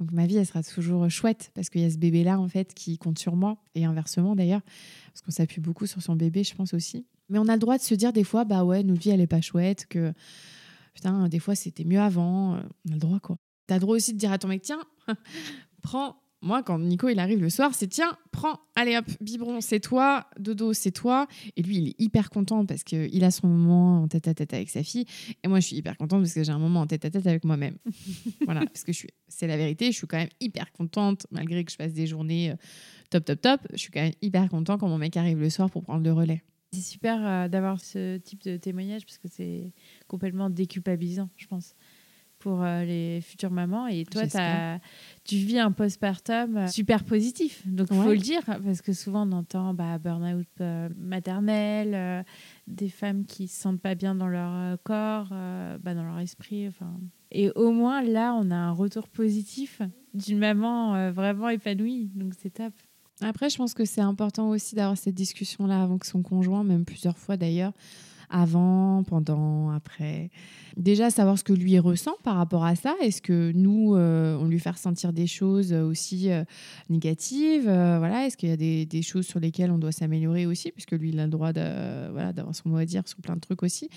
[0.00, 2.74] donc ma vie, elle sera toujours chouette parce qu'il y a ce bébé-là, en fait,
[2.74, 4.62] qui compte sur moi, et inversement d'ailleurs,
[5.12, 7.06] parce qu'on s'appuie beaucoup sur son bébé, je pense aussi.
[7.28, 9.20] Mais on a le droit de se dire des fois, bah ouais, notre vie, elle
[9.20, 10.12] est pas chouette, que
[10.94, 12.54] putain, des fois, c'était mieux avant.
[12.86, 13.36] On a le droit, quoi.
[13.66, 14.82] T'as le droit aussi de dire à ton mec, tiens,
[15.82, 19.80] prends moi, quand Nico il arrive le soir, c'est tiens, prends, allez hop, biberon, c'est
[19.80, 21.26] toi, dodo, c'est toi.
[21.56, 24.52] Et lui, il est hyper content parce qu'il a son moment en tête à tête
[24.52, 25.06] avec sa fille.
[25.42, 27.26] Et moi, je suis hyper contente parce que j'ai un moment en tête à tête
[27.26, 27.78] avec moi-même.
[28.44, 31.64] voilà, parce que je suis, c'est la vérité, je suis quand même hyper contente malgré
[31.64, 32.56] que je passe des journées euh,
[33.08, 33.60] top, top, top.
[33.72, 36.12] Je suis quand même hyper contente quand mon mec arrive le soir pour prendre le
[36.12, 36.42] relais.
[36.72, 39.72] C'est super euh, d'avoir ce type de témoignage parce que c'est
[40.08, 41.74] complètement déculpabilisant, je pense
[42.44, 43.86] pour euh, les futures mamans.
[43.86, 44.78] Et toi, as,
[45.24, 47.66] tu vis un postpartum euh, super positif.
[47.66, 52.24] Donc, il faut le dire, parce que souvent, on entend bah, burn-out euh, maternel,
[52.66, 56.68] des femmes qui se sentent pas bien dans leur corps, bah, dans leur esprit.
[56.68, 56.92] Enfin.
[57.30, 59.80] Et au moins, là, on a un retour positif
[60.12, 62.10] d'une maman vraiment épanouie.
[62.14, 62.74] Donc, c'est top.
[63.22, 66.84] Après, je pense que c'est important aussi d'avoir cette discussion-là avant que son conjoint, même
[66.84, 67.72] plusieurs fois d'ailleurs,
[68.30, 70.30] avant, pendant, après.
[70.76, 72.96] Déjà, savoir ce que lui ressent par rapport à ça.
[73.00, 76.42] Est-ce que nous, euh, on lui fait ressentir des choses aussi euh,
[76.88, 78.26] négatives euh, voilà.
[78.26, 81.20] Est-ce qu'il y a des, choses sur lesquelles on doit s'améliorer aussi Puisque lui, il
[81.20, 83.88] a le droit de, voilà, d'avoir son mot à dire sur plein de trucs aussi.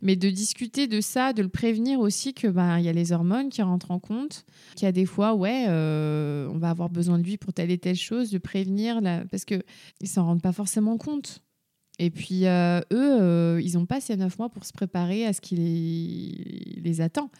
[0.00, 3.12] Mais de discuter de ça, de le prévenir aussi que bah, il y a les
[3.12, 7.18] hormones qui rentrent en compte, qu'il y a des fois, ouais, on va avoir besoin
[7.18, 9.62] de lui pour telle et telle chose, de prévenir, parce qu'ils
[10.00, 11.42] ne s'en rendent pas forcément compte.
[11.98, 15.32] Et puis, euh, eux, euh, ils n'ont pas ces neuf mois pour se préparer à
[15.32, 15.56] ce qui
[16.82, 17.30] les, attend.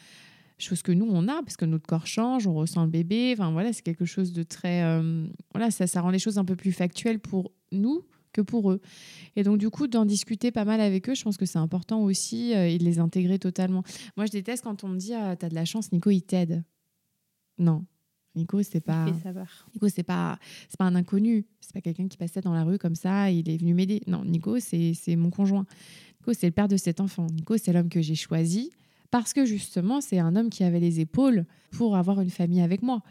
[0.59, 3.35] Chose que nous, on a, parce que notre corps change, on ressent le bébé.
[3.37, 4.83] Enfin, voilà, c'est quelque chose de très.
[4.85, 8.71] Euh, voilà, ça, ça rend les choses un peu plus factuelles pour nous que pour
[8.71, 8.81] eux.
[9.37, 12.03] Et donc, du coup, d'en discuter pas mal avec eux, je pense que c'est important
[12.03, 13.83] aussi et de les intégrer totalement.
[14.17, 16.63] Moi, je déteste quand on me dit ah, T'as de la chance, Nico, il t'aide.
[17.59, 17.85] Non,
[18.35, 19.07] Nico, c'est pas.
[19.75, 21.45] Nico, c'est pas, c'est pas un inconnu.
[21.61, 23.31] C'est pas quelqu'un qui passait dans la rue comme ça.
[23.31, 24.03] Il est venu m'aider.
[24.07, 25.67] Non, Nico, c'est, c'est mon conjoint.
[26.21, 27.27] Nico, c'est le père de cet enfant.
[27.27, 28.71] Nico, c'est l'homme que j'ai choisi
[29.11, 32.83] parce que justement, c'est un homme qui avait les épaules pour avoir une famille avec
[32.83, 33.03] moi.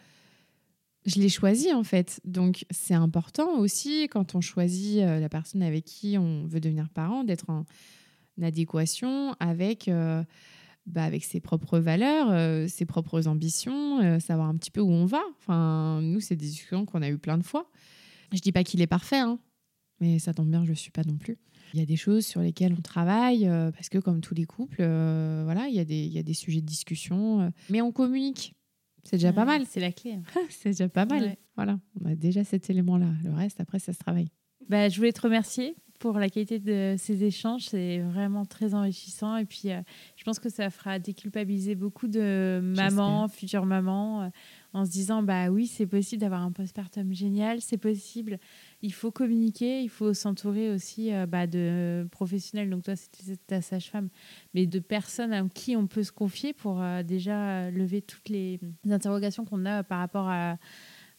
[1.05, 2.19] Je l'ai choisi en fait.
[2.25, 6.89] Donc, c'est important aussi quand on choisit euh, la personne avec qui on veut devenir
[6.89, 7.65] parent d'être en
[8.41, 9.87] adéquation avec.
[9.87, 10.23] Euh,
[10.85, 14.89] bah, avec ses propres valeurs, euh, ses propres ambitions, euh, savoir un petit peu où
[14.89, 15.21] on va.
[15.39, 17.69] Enfin, nous, c'est des discussions qu'on a eues plein de fois.
[18.33, 19.39] Je dis pas qu'il est parfait, hein,
[19.99, 21.37] mais ça tombe bien, je ne suis pas non plus.
[21.73, 24.45] Il y a des choses sur lesquelles on travaille, euh, parce que comme tous les
[24.45, 27.91] couples, voilà, il y, a des, il y a des sujets de discussion, mais on
[27.91, 28.55] communique.
[29.03, 29.65] C'est déjà pas mal.
[29.67, 30.19] C'est la clé.
[30.49, 31.35] c'est déjà pas mal.
[31.55, 33.09] Voilà, on a déjà cet élément-là.
[33.23, 34.29] Le reste, après, ça se travaille.
[34.69, 37.65] Bah, je voulais te remercier pour la qualité de ces échanges.
[37.65, 39.37] C'est vraiment très enrichissant.
[39.37, 39.81] Et puis, euh,
[40.15, 44.29] je pense que ça fera déculpabiliser beaucoup de mamans, futures mamans, euh,
[44.73, 48.39] en se disant bah oui, c'est possible d'avoir un postpartum génial, c'est possible.
[48.81, 52.71] Il faut communiquer, il faut s'entourer aussi euh, bah, de professionnels.
[52.71, 54.09] Donc, toi, c'était ta sage-femme,
[54.55, 59.45] mais de personnes à qui on peut se confier pour déjà lever toutes les interrogations
[59.45, 60.57] qu'on a par rapport à,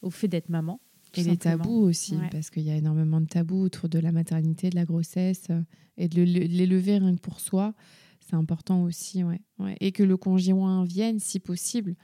[0.02, 0.80] au fait d'être maman.
[1.16, 4.70] Et les tabous aussi, parce qu'il y a énormément de tabous autour de la maternité,
[4.70, 5.60] de la grossesse, euh,
[5.98, 7.74] et de, les lever rien que pour soi,
[8.20, 9.22] c'est important aussi.
[9.22, 9.40] Ouais.
[9.80, 11.96] Et que le conjoint vienne si possible.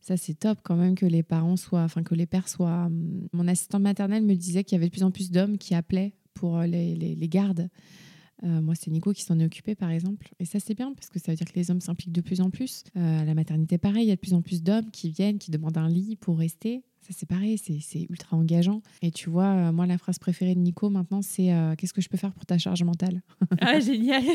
[0.00, 2.86] Ça, c'est top quand même que les parents soient, enfin que les pères soient.
[2.86, 5.74] Hum, mon assistante maternelle me disait qu'il y avait de plus en plus d'hommes qui
[5.74, 7.68] appelaient pour euh, les, les, gardes.
[8.44, 10.28] Euh, moi, c'est Nico qui s'en est occupé, par exemple.
[10.38, 12.40] Et ça, c'est bien parce que ça veut dire que les hommes s'impliquent de plus
[12.40, 12.84] en plus.
[12.94, 15.50] à la maternité, pareil, il y a de plus en plus d'hommes qui viennent, qui
[15.50, 18.82] demandent un lit pour rester Ça, c'est pareil, c'est ultra engageant.
[19.00, 22.16] Et tu vois, moi, la phrase préférée de Nico maintenant, c'est Qu'est-ce que je peux
[22.16, 23.22] faire pour ta charge mentale?
[23.60, 24.22] Ah, génial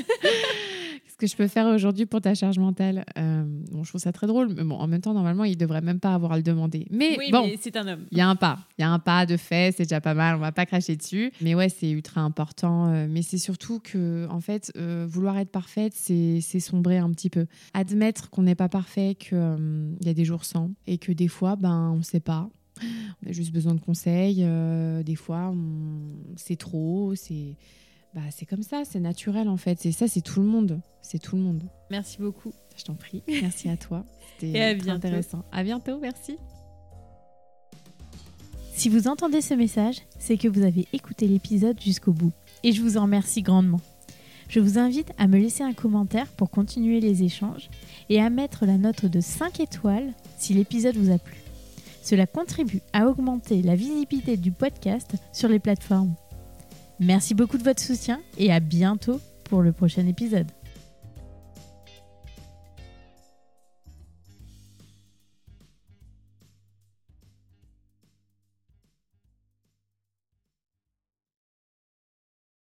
[1.04, 3.04] Qu'est-ce que je peux faire aujourd'hui pour ta charge mentale?
[3.16, 6.00] Bon, je trouve ça très drôle, mais bon, en même temps, normalement, il devrait même
[6.00, 6.88] pas avoir à le demander.
[6.90, 8.06] Mais bon, c'est un homme.
[8.12, 8.60] Il y a un pas.
[8.78, 10.96] Il y a un pas de fait, c'est déjà pas mal, on va pas cracher
[10.96, 11.32] dessus.
[11.42, 12.88] Mais ouais, c'est ultra important.
[13.10, 14.72] mais c'est surtout que, en fait,
[15.08, 17.48] vouloir être parfaite, c'est sombrer un petit peu.
[17.74, 21.56] Admettre qu'on n'est pas parfait, qu'il y a des jours sans, et que des fois,
[21.56, 22.50] ben, on ne sait pas.
[23.24, 24.44] On a juste besoin de conseils.
[24.44, 25.54] Euh, des fois,
[26.36, 27.14] c'est trop.
[27.16, 27.58] C'est
[28.14, 29.80] bah, c'est comme ça, c'est naturel en fait.
[29.80, 30.82] C'est ça, c'est tout le monde.
[31.02, 31.64] C'est tout le monde.
[31.90, 32.54] Merci beaucoup.
[32.76, 33.24] Je t'en prie.
[33.42, 34.06] Merci à toi.
[34.40, 35.46] C'était intéressant.
[35.52, 36.00] À bientôt.
[36.00, 36.38] Merci.
[38.74, 42.32] Si vous entendez ce message, c'est que vous avez écouté l'épisode jusqu'au bout.
[42.64, 43.82] Et je vous en remercie grandement.
[44.50, 47.70] Je vous invite à me laisser un commentaire pour continuer les échanges
[48.10, 51.38] et à mettre la note de 5 étoiles si l'épisode vous a plu.
[52.02, 56.16] Cela contribue à augmenter la visibilité du podcast sur les plateformes.
[57.00, 60.48] Merci beaucoup de votre soutien et à bientôt pour le prochain épisode.